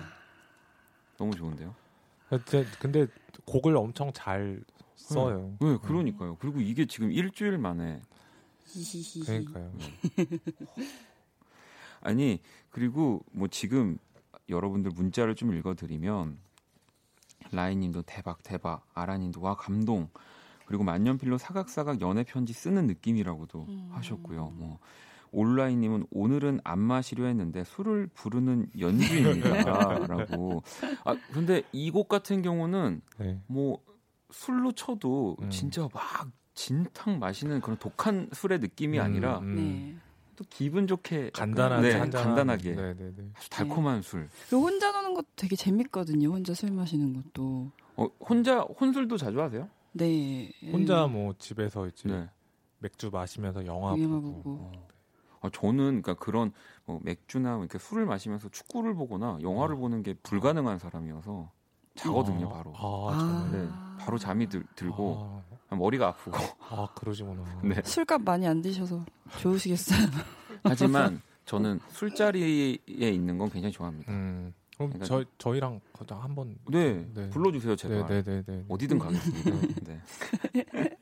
[1.18, 1.74] 너무 좋은데요.
[2.40, 3.08] 근데, 근데
[3.46, 4.64] 곡을 엄청 잘
[4.96, 5.56] 써요.
[5.60, 6.38] 네, 그러니까요.
[6.38, 8.02] 그리고 이게 지금 일주일 만에.
[9.26, 9.72] 그러니까요.
[12.02, 13.98] 아니 그리고 뭐 지금
[14.50, 16.38] 여러분들 문자를 좀 읽어드리면
[17.52, 20.10] 라인님도 대박 대박 아라님도 와 감동
[20.66, 23.90] 그리고 만년필로 사각사각 연애 편지 쓰는 느낌이라고도 음.
[23.92, 24.50] 하셨고요.
[24.56, 24.80] 뭐
[25.34, 30.64] 온라인님은 오늘은 안 마시려 했는데 술을 부르는 연주입니다라고.
[31.06, 33.40] 아 근데 이 곡 같은 경우는 네.
[33.48, 33.80] 뭐
[34.32, 35.50] 술로 쳐도 음.
[35.50, 39.56] 진짜 막 진탕 마시는 그런 독한 술의 느낌이 아니라 음, 음.
[39.56, 39.96] 네.
[40.36, 43.30] 또 기분 좋게 간단하게 네, 간단하게 네, 네, 네.
[43.36, 44.28] 아주 달콤한 술.
[44.50, 46.30] 그리고 혼자 노는 것도 되게 재밌거든요.
[46.30, 47.70] 혼자 술 마시는 것도.
[47.98, 49.70] 어, 혼자 혼술도 자주 하세요?
[49.92, 50.52] 네.
[50.72, 52.28] 혼자 뭐 집에서 이제 네.
[52.80, 54.42] 맥주 마시면서 영화 영화 보고.
[54.42, 54.72] 보고.
[55.44, 56.52] 아, 저는 그러니까 그런
[56.86, 61.52] 뭐 맥주나 이렇게 술을 마시면서 축구를 보거나 영화를 보는 게 불가능한 사람이어서
[61.96, 62.74] 자거든요, 아, 바로.
[62.76, 63.52] 아, 정말.
[63.52, 63.70] 네,
[64.00, 66.38] 바로 잠이 들, 들고 아, 머리가 아프고.
[66.70, 67.44] 아, 그러시구나.
[67.64, 67.76] 네.
[67.84, 69.06] 술값 많이 안 드셔서
[69.40, 70.00] 좋으시겠어요.
[70.64, 74.12] 하지만 저는 술자리에 있는 건 굉장히 좋아합니다.
[74.12, 74.54] 음.
[74.78, 77.30] 그럼 그러니까- 저 저희랑 그냥 한번 네, 네.
[77.30, 78.08] 불러주세요, 제발.
[78.08, 78.66] 네, 네, 네, 네.
[78.70, 79.52] 어디든 가겠습니다.
[79.84, 80.02] 네.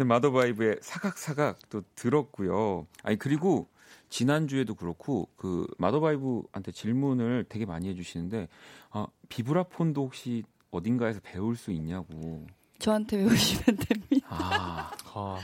[0.00, 2.86] 네, 마더바이브의 사각사각 또 들었고요.
[3.02, 3.68] 아니 그리고
[4.08, 8.48] 지난주에도 그렇고 그 마더바이브한테 질문을 되게 많이 해주시는데
[8.92, 12.46] 아, 비브라폰도 혹시 어딘가에서 배울 수 있냐고.
[12.78, 14.26] 저한테 배우시면 됩니다.
[14.30, 15.38] 아, 아,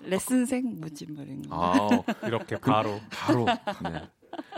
[0.00, 2.04] 레슨생 말인 거.
[2.12, 3.46] 아 이렇게 바로 바로.
[3.90, 4.10] 네.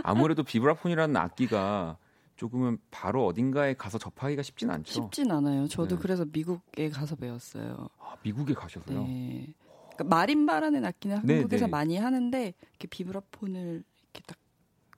[0.03, 1.97] 아무래도 비브라폰이라는 악기가
[2.37, 4.93] 조금은 바로 어딘가에 가서 접하기가 쉽진 않죠.
[4.93, 5.69] 쉽진 않아요.
[5.69, 6.03] 저도 네.
[6.03, 7.89] 그래서 미국에 가서 배웠어요.
[7.99, 9.03] 아, 미국에 가셔서요.
[9.05, 9.55] 네.
[9.95, 11.71] 그러니까 마림바라는 악기는 네, 한국에서 네.
[11.71, 14.37] 많이 하는데 이렇게 비브라폰을 이렇게 딱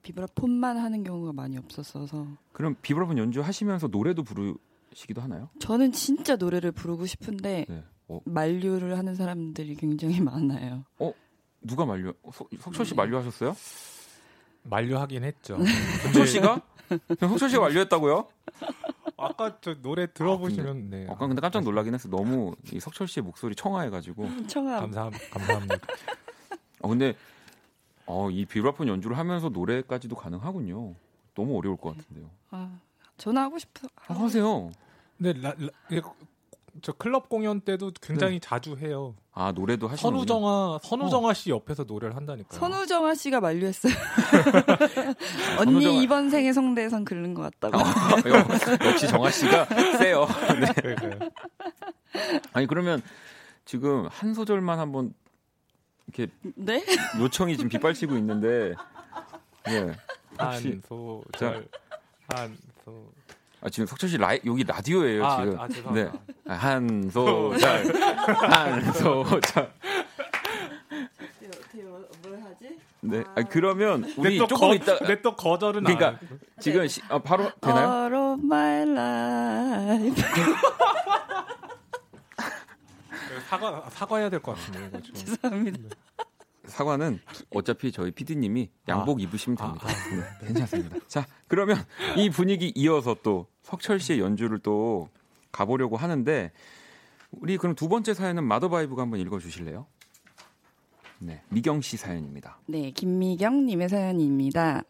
[0.02, 5.50] 비브라폰만 하는 경우가 많이 없었어서 그럼 비브라폰 연주하시면서 노래도 부르시기도 하나요?
[5.58, 7.84] 저는 진짜 노래를 부르고 싶은데 네.
[8.08, 10.84] 어, 만류를 하는 사람들이 굉장히 많아요.
[11.60, 12.14] 누가 만류?
[12.32, 12.96] 석- 석철 씨 네.
[12.96, 13.54] 만류하셨어요?
[14.62, 15.58] 만류하긴 했죠.
[16.04, 16.62] 석철 씨가?
[17.18, 18.28] 석철 씨가 만류했다고요?
[19.16, 21.06] 아까 저 노래 들어보시면 네.
[21.08, 22.08] 아까 근데 깜짝 놀라긴 했어.
[22.08, 24.46] 너무 이 석철 씨의 목소리 청아해가지고.
[24.46, 25.76] 청아 감사 감사합니다.
[26.82, 27.16] 어 근데
[28.06, 30.94] 어, 이 비브라폰 연주를 하면서 노래까지도 가능하군요.
[31.34, 32.30] 너무 어려울 것 같은데요.
[32.50, 32.78] 아,
[33.18, 33.88] 저는 하고 싶어.
[34.06, 34.70] 아, 하세요.
[35.18, 36.00] 근데 라, 라, 이게
[36.82, 39.14] 저 클럽 공연 때도 굉장히 자주 해요.
[39.32, 42.58] 아 노래도 하시는 선우정아 선우정아 씨 옆에서 노래를 한다니까요.
[42.58, 43.92] 선우정아 씨가 만류했어요.
[45.60, 47.78] 언니 선우정아- 이번 생에 성대에선 그런 것 같다고.
[48.86, 49.64] 역시 정아 씨가
[49.98, 50.26] 세요.
[50.60, 50.72] 네.
[50.80, 51.30] 그러니까요.
[52.52, 53.02] 아니 그러면
[53.64, 55.12] 지금 한 소절만 한번
[56.06, 56.84] 이렇게 네?
[57.18, 58.74] 요청이 지금 빗발치고 있는데
[59.68, 59.92] 예.
[60.40, 61.68] 혹시 한소절
[62.28, 63.10] 한 소
[63.66, 65.88] 아, 지금 석철 씨 라이, 여기 라디오예요 아, 지금.
[65.88, 65.92] 아.
[65.92, 66.08] 네.
[66.46, 67.92] 아, 한 소절
[68.48, 69.72] 한 소절.
[72.22, 72.78] 뭘 하지?
[73.00, 73.24] 네.
[73.34, 76.18] 아, 그러면 우리 조금 거, 이따 내또 거절은 그러니까 안
[76.60, 77.88] 지금 시, 아, 바로 되나요?
[77.88, 80.24] All of my life.
[83.48, 85.14] 사과 사과해야 될 것 같은데 이거 좀.
[85.18, 85.96] 죄송합니다.
[86.66, 87.20] 사과는
[87.54, 89.88] 어차피 저희 PD님이 양복 입으시면 아, 됩니다.
[90.40, 90.96] 네, 괜찮습니다.
[91.06, 91.78] 자, 그러면
[92.16, 95.08] 이 분위기 이어서 또 석철 씨의 연주를 또
[95.52, 96.52] 가보려고 하는데
[97.30, 99.86] 우리 그럼 두 번째 사연은 마더바이브가 한번 읽어주실래요?
[101.18, 102.58] 네, 미경 씨 사연입니다.
[102.66, 104.82] 네, 김미경 님의 사연입니다.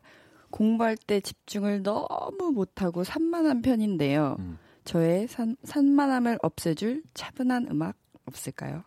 [0.50, 4.36] 공부할 때 집중을 너무 못하고 산만한 편인데요.
[4.38, 4.58] 음.
[4.84, 8.84] 저의 산, 산만함을 없애줄 차분한 음악 없을까요?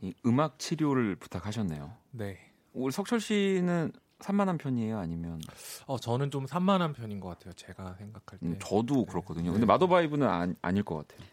[0.00, 1.92] 이 음악 치료를 부탁하셨네요.
[2.12, 2.38] 네.
[2.72, 5.40] 우리 석철 씨는 산만한 편이에요, 아니면
[5.86, 7.52] 어 저는 좀 산만한 편인 것 같아요.
[7.54, 8.46] 제가 생각할 때.
[8.46, 9.46] 음, 저도 그렇거든요.
[9.46, 9.52] 네.
[9.52, 11.26] 근데 마더바이브는 안, 아닐 것 같아요.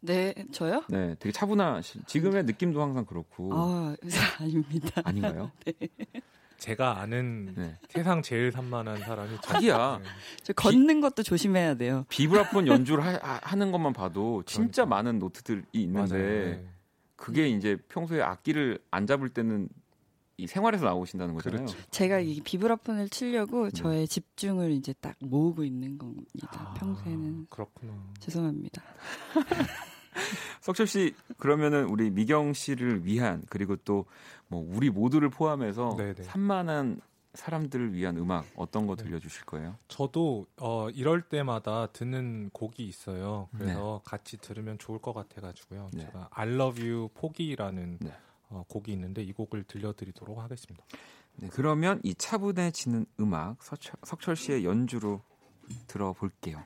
[0.00, 0.84] 네, 저요?
[0.88, 2.02] 네, 되게 차분하시.
[2.06, 3.96] 지금의 느낌도 항상 그렇고 아,
[4.40, 5.02] 아닙니다.
[5.04, 5.50] 아닌가요?
[6.58, 7.74] 제가 아는 네.
[7.88, 9.52] 세상 제일 산만한 사람이 저.
[9.52, 9.98] 자기야.
[10.02, 10.08] 네.
[10.42, 12.04] 저 걷는 것도 조심해야 돼요.
[12.08, 14.96] 비브라폰 연주를 하, 는 것만 봐도 진짜 그러니까.
[14.96, 16.44] 많은 노트들이 있는데 맞아요.
[16.56, 16.66] 네.
[17.16, 19.68] 그게 이제 평소에 악기를 안 잡을 때는
[20.38, 21.64] 이 생활에서 나오신다는 거잖아요.
[21.64, 21.78] 그렇죠.
[21.90, 23.70] 제가 이 비브라폰을 치려고 네.
[23.70, 26.48] 저의 집중을 이제 딱 모으고 있는 겁니다.
[26.50, 27.94] 아, 평소에는 그렇구나.
[28.20, 28.82] 죄송합니다.
[30.60, 34.06] 석철 씨 그러면은 우리 미경 씨를 위한 그리고 또
[34.48, 36.22] 뭐 우리 모두를 포함해서 네네.
[36.22, 37.00] 산만한
[37.36, 39.04] 사람들을 위한 음악 어떤 거 네.
[39.04, 39.76] 들려주실 거예요?
[39.88, 43.48] 저도 어 이럴 때마다 듣는 곡이 있어요.
[43.52, 43.58] 네.
[43.60, 45.90] 그래서 같이 들으면 좋을 것 같아가지고요.
[45.92, 46.06] 네.
[46.06, 48.12] 제가 I Love You 포기라는 네.
[48.48, 50.84] 어, 곡이 있는데 이 곡을 들려드리도록 하겠습니다.
[51.36, 55.20] 네, 그러면 이 차분해지는 음악 석철, 석철 씨의 연주로
[55.86, 56.62] 들어볼게요.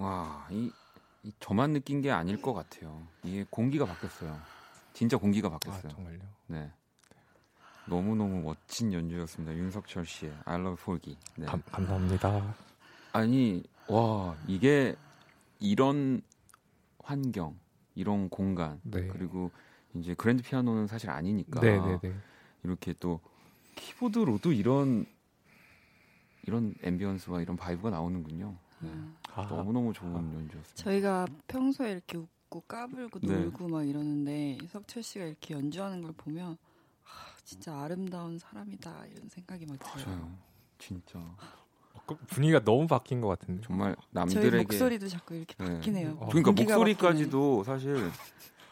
[0.00, 0.72] 와, 이,
[1.22, 3.06] 이 저만 느낀 게 아닐 것 같아요.
[3.22, 4.40] 이게 공기가 바뀌었어요.
[4.94, 5.92] 진짜 공기가 아, 바뀌었어요.
[5.92, 6.20] 정말요.
[6.46, 6.72] 네.
[7.86, 9.54] 너무 너무 멋진 연주였습니다.
[9.54, 11.18] 윤석철 씨의 I Love For기.
[11.36, 11.46] 네.
[11.46, 12.54] 감, 감사합니다.
[13.12, 14.96] 아니, 와, 이게
[15.58, 16.22] 이런
[17.02, 17.58] 환경,
[17.94, 19.06] 이런 공간, 네.
[19.08, 19.50] 그리고
[19.94, 22.14] 이제 그랜드 피아노는 사실 아니니까 네, 네, 네.
[22.62, 23.20] 이렇게 또
[23.74, 25.04] 키보드로도 이런
[26.44, 28.56] 이런 ambience와 이런 vibe가 나오는군요.
[28.78, 28.88] 네.
[28.88, 29.16] 음.
[29.34, 30.74] 아, 너무너무 좋은 연주였습니다.
[30.74, 33.28] 저희가 평소에 이렇게 웃고 까불고 네.
[33.34, 36.56] 놀고 막 이러는데 석철 씨가 이렇게 연주하는 걸 보면
[37.04, 40.16] 아, 진짜 아름다운 사람이다 이런 생각이 막 들어요.
[40.16, 40.38] 맞아요.
[40.78, 41.20] 진짜
[42.06, 43.62] 그 분위기가 너무 바뀐 것 같은데.
[43.62, 45.74] 정말 저희 남들에게 목소리도 자꾸 이렇게 네.
[45.74, 46.16] 바뀌네요.
[46.18, 48.10] 어, 그러니까 목소리까지도 사실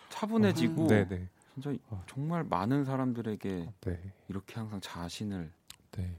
[0.09, 1.29] 차분해지고 네, 네.
[1.55, 2.03] 진짜 어.
[2.07, 4.13] 정말 많은 사람들에게 네.
[4.29, 5.53] 이렇게 항상 자신을
[5.93, 6.17] 네.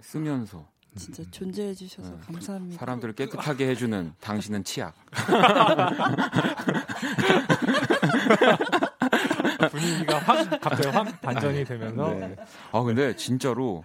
[0.00, 2.18] 쓰면서 진짜 존재해 주셔서 네.
[2.26, 2.78] 감사합니다.
[2.78, 4.94] 사람들을 깨끗하게 해주는 당신은 치약.
[9.70, 12.36] 분위기가 확 갑자기 확 반전이 되면서 네.
[12.72, 13.84] 아 근데 진짜로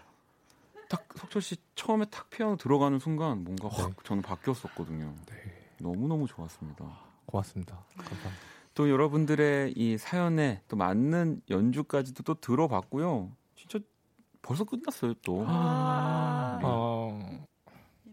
[0.89, 3.95] 딱 석철 씨 처음에 탁 피아노 들어가는 순간 뭔가 확 네.
[4.03, 5.13] 저는 바뀌었었거든요.
[5.27, 5.35] 네.
[5.79, 6.85] 너무 너무 좋았습니다.
[7.25, 7.83] 고맙습니다.
[7.97, 8.29] 감사합니다.
[8.75, 13.31] 또 여러분들의 이 사연에 또 맞는 연주까지도 또 들어봤고요.
[13.55, 13.79] 진짜
[14.43, 15.43] 벌써 끝났어요 또.
[15.47, 16.67] 아, 네.
[16.67, 17.39] 어,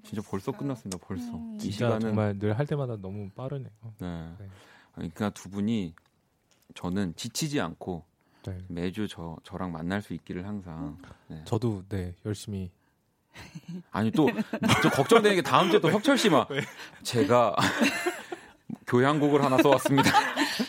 [0.04, 0.98] 진짜 벌써 끝났습니다.
[1.06, 1.54] 벌써 음.
[1.56, 3.70] 이 진짜 시간은 정말 늘 할 때마다 너무 빠르네요.
[3.98, 4.28] 네.
[4.38, 4.46] 네.
[4.94, 5.94] 그러니까 두 분이
[6.74, 8.04] 저는 지치지 않고
[8.46, 8.58] 네.
[8.68, 10.96] 매주 저 저랑 만날 수 있기를 항상.
[11.28, 11.42] 네.
[11.44, 12.70] 저도 네 열심히
[13.90, 14.26] 아니 또
[14.82, 16.48] 저 걱정되는 게 다음 주에 또 혁철 씨 막
[17.02, 17.54] 제가
[18.86, 20.10] 교향곡을 하나 써왔습니다.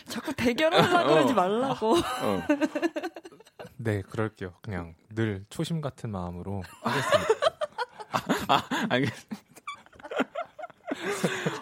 [0.06, 1.36] 자꾸 대결하려고 그러지 어.
[1.36, 1.96] 말라고.
[1.96, 2.42] 어.
[3.84, 4.54] 네 그럴게요.
[4.62, 7.34] 그냥 늘 초심 같은 마음으로 하겠습니다.
[8.90, 9.38] 알겠습니다.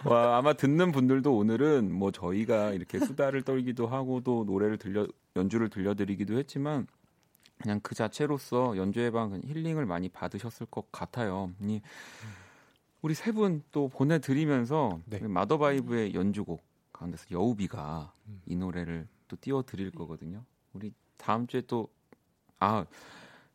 [0.05, 5.69] 와, 아마 듣는 분들도 오늘은 뭐 저희가 이렇게 수다를 떨기도 하고 또 노래를 들려 연주를
[5.69, 6.87] 들려드리기도 했지만
[7.61, 11.51] 그냥 그 자체로서 연주의 방 힐링을 많이 받으셨을 것 같아요.
[11.61, 11.81] 이
[13.01, 15.19] 우리 세 분 또 보내드리면서 네.
[15.19, 16.61] 마더바이브의 연주곡
[16.91, 18.41] 가운데서 여우비가 음.
[18.45, 20.43] 이 노래를 또 띄워드릴 거거든요.
[20.73, 21.87] 우리 다음 주에 또
[22.59, 22.85] 아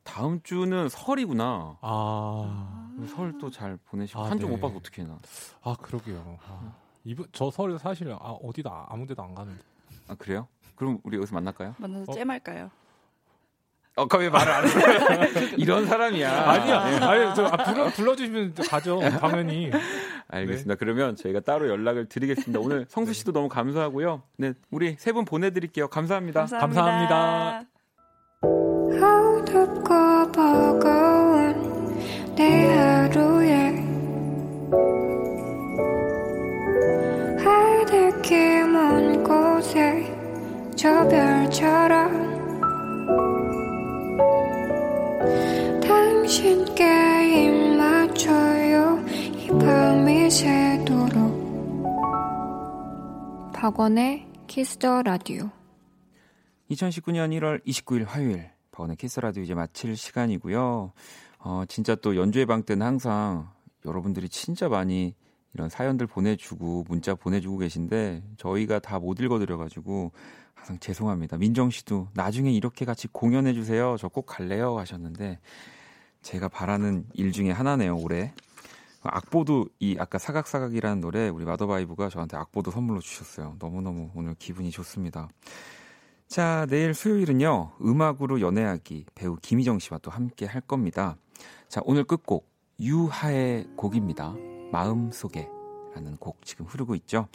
[0.02, 1.78] 다음 주는 설이구나.
[1.80, 4.52] 아, 설 또 잘 보내시고 아, 한주 네.
[4.52, 5.18] 못 봐서 어떻게 해나?
[5.62, 6.38] 아 그러게요.
[6.46, 6.72] 아,
[7.04, 9.62] 이분 저 서울 사실 아, 어디다 아무 데도 안 가는데.
[10.08, 10.46] 아 그래요?
[10.74, 11.74] 그럼 우리 여기서 만날까요?
[11.78, 12.14] 만나서 어?
[12.14, 12.70] 잼할까요?
[13.96, 14.70] 어, 그왜 말을 안 해?
[15.56, 16.50] 이런 사람이야.
[16.50, 18.98] 아니야, 아니 저 아, 불러 불러주시면 가죠.
[19.20, 19.70] 당연히.
[20.28, 20.74] 알겠습니다.
[20.74, 22.58] 그러면 저희가 따로 연락을 드리겠습니다.
[22.58, 24.22] 오늘 성수 씨도 너무 감사하고요.
[24.38, 25.86] 네, 우리 세 분 보내드릴게요.
[25.88, 26.46] 감사합니다.
[26.46, 27.64] 감사합니다.
[29.02, 31.94] 어둡고 버거운
[32.36, 33.70] 내 하루에
[37.38, 40.14] 하늘길 먼 곳에
[40.76, 42.24] 저 별처럼
[45.80, 46.84] 당신께
[47.46, 48.98] 입 맞춰요.
[49.36, 51.14] 이 밤이 새도록.
[53.54, 55.50] 박원의 키스더 라디오.
[56.70, 60.92] 2019년 1월 29일 화요일 박원의 키스 라디오 이제 마칠 시간이고요.
[61.38, 63.48] 어, 진짜 또 연주회 방 때는 항상
[63.84, 65.14] 여러분들이 진짜 많이
[65.52, 70.10] 이런 사연들 보내주고 문자 보내주고 계신데 저희가 다 못 읽어드려가지고
[70.54, 71.36] 항상 죄송합니다.
[71.36, 73.96] 민정 씨도 나중에 이렇게 같이 공연해 주세요.
[73.98, 75.38] 저 꼭 갈래요 하셨는데
[76.22, 78.32] 제가 바라는 일 중에 하나네요 올해.
[79.02, 83.54] 악보도 이 아까 사각사각이라는 노래 우리 마더바이브가 저한테 악보도 선물로 주셨어요.
[83.60, 85.28] 너무너무 오늘 기분이 좋습니다.
[86.26, 91.16] 자, 내일 수요일은요, 음악으로 연애하기 배우 김희정 씨와 또 함께 할 겁니다.
[91.68, 92.48] 자, 오늘 끝곡,
[92.80, 94.34] 유하의 곡입니다.
[94.72, 95.48] 마음속에
[95.94, 97.28] 라는 곡 지금 흐르고 있죠.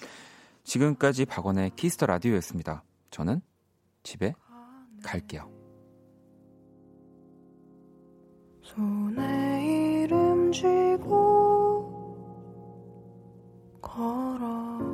[0.64, 2.84] 지금까지 박원의 키스 더 라디오였습니다.
[3.10, 3.42] 저는
[4.04, 4.34] 집에
[5.04, 5.50] 갈게요.
[8.62, 11.10] 손에 이름 쥐고
[13.82, 14.89] 걸어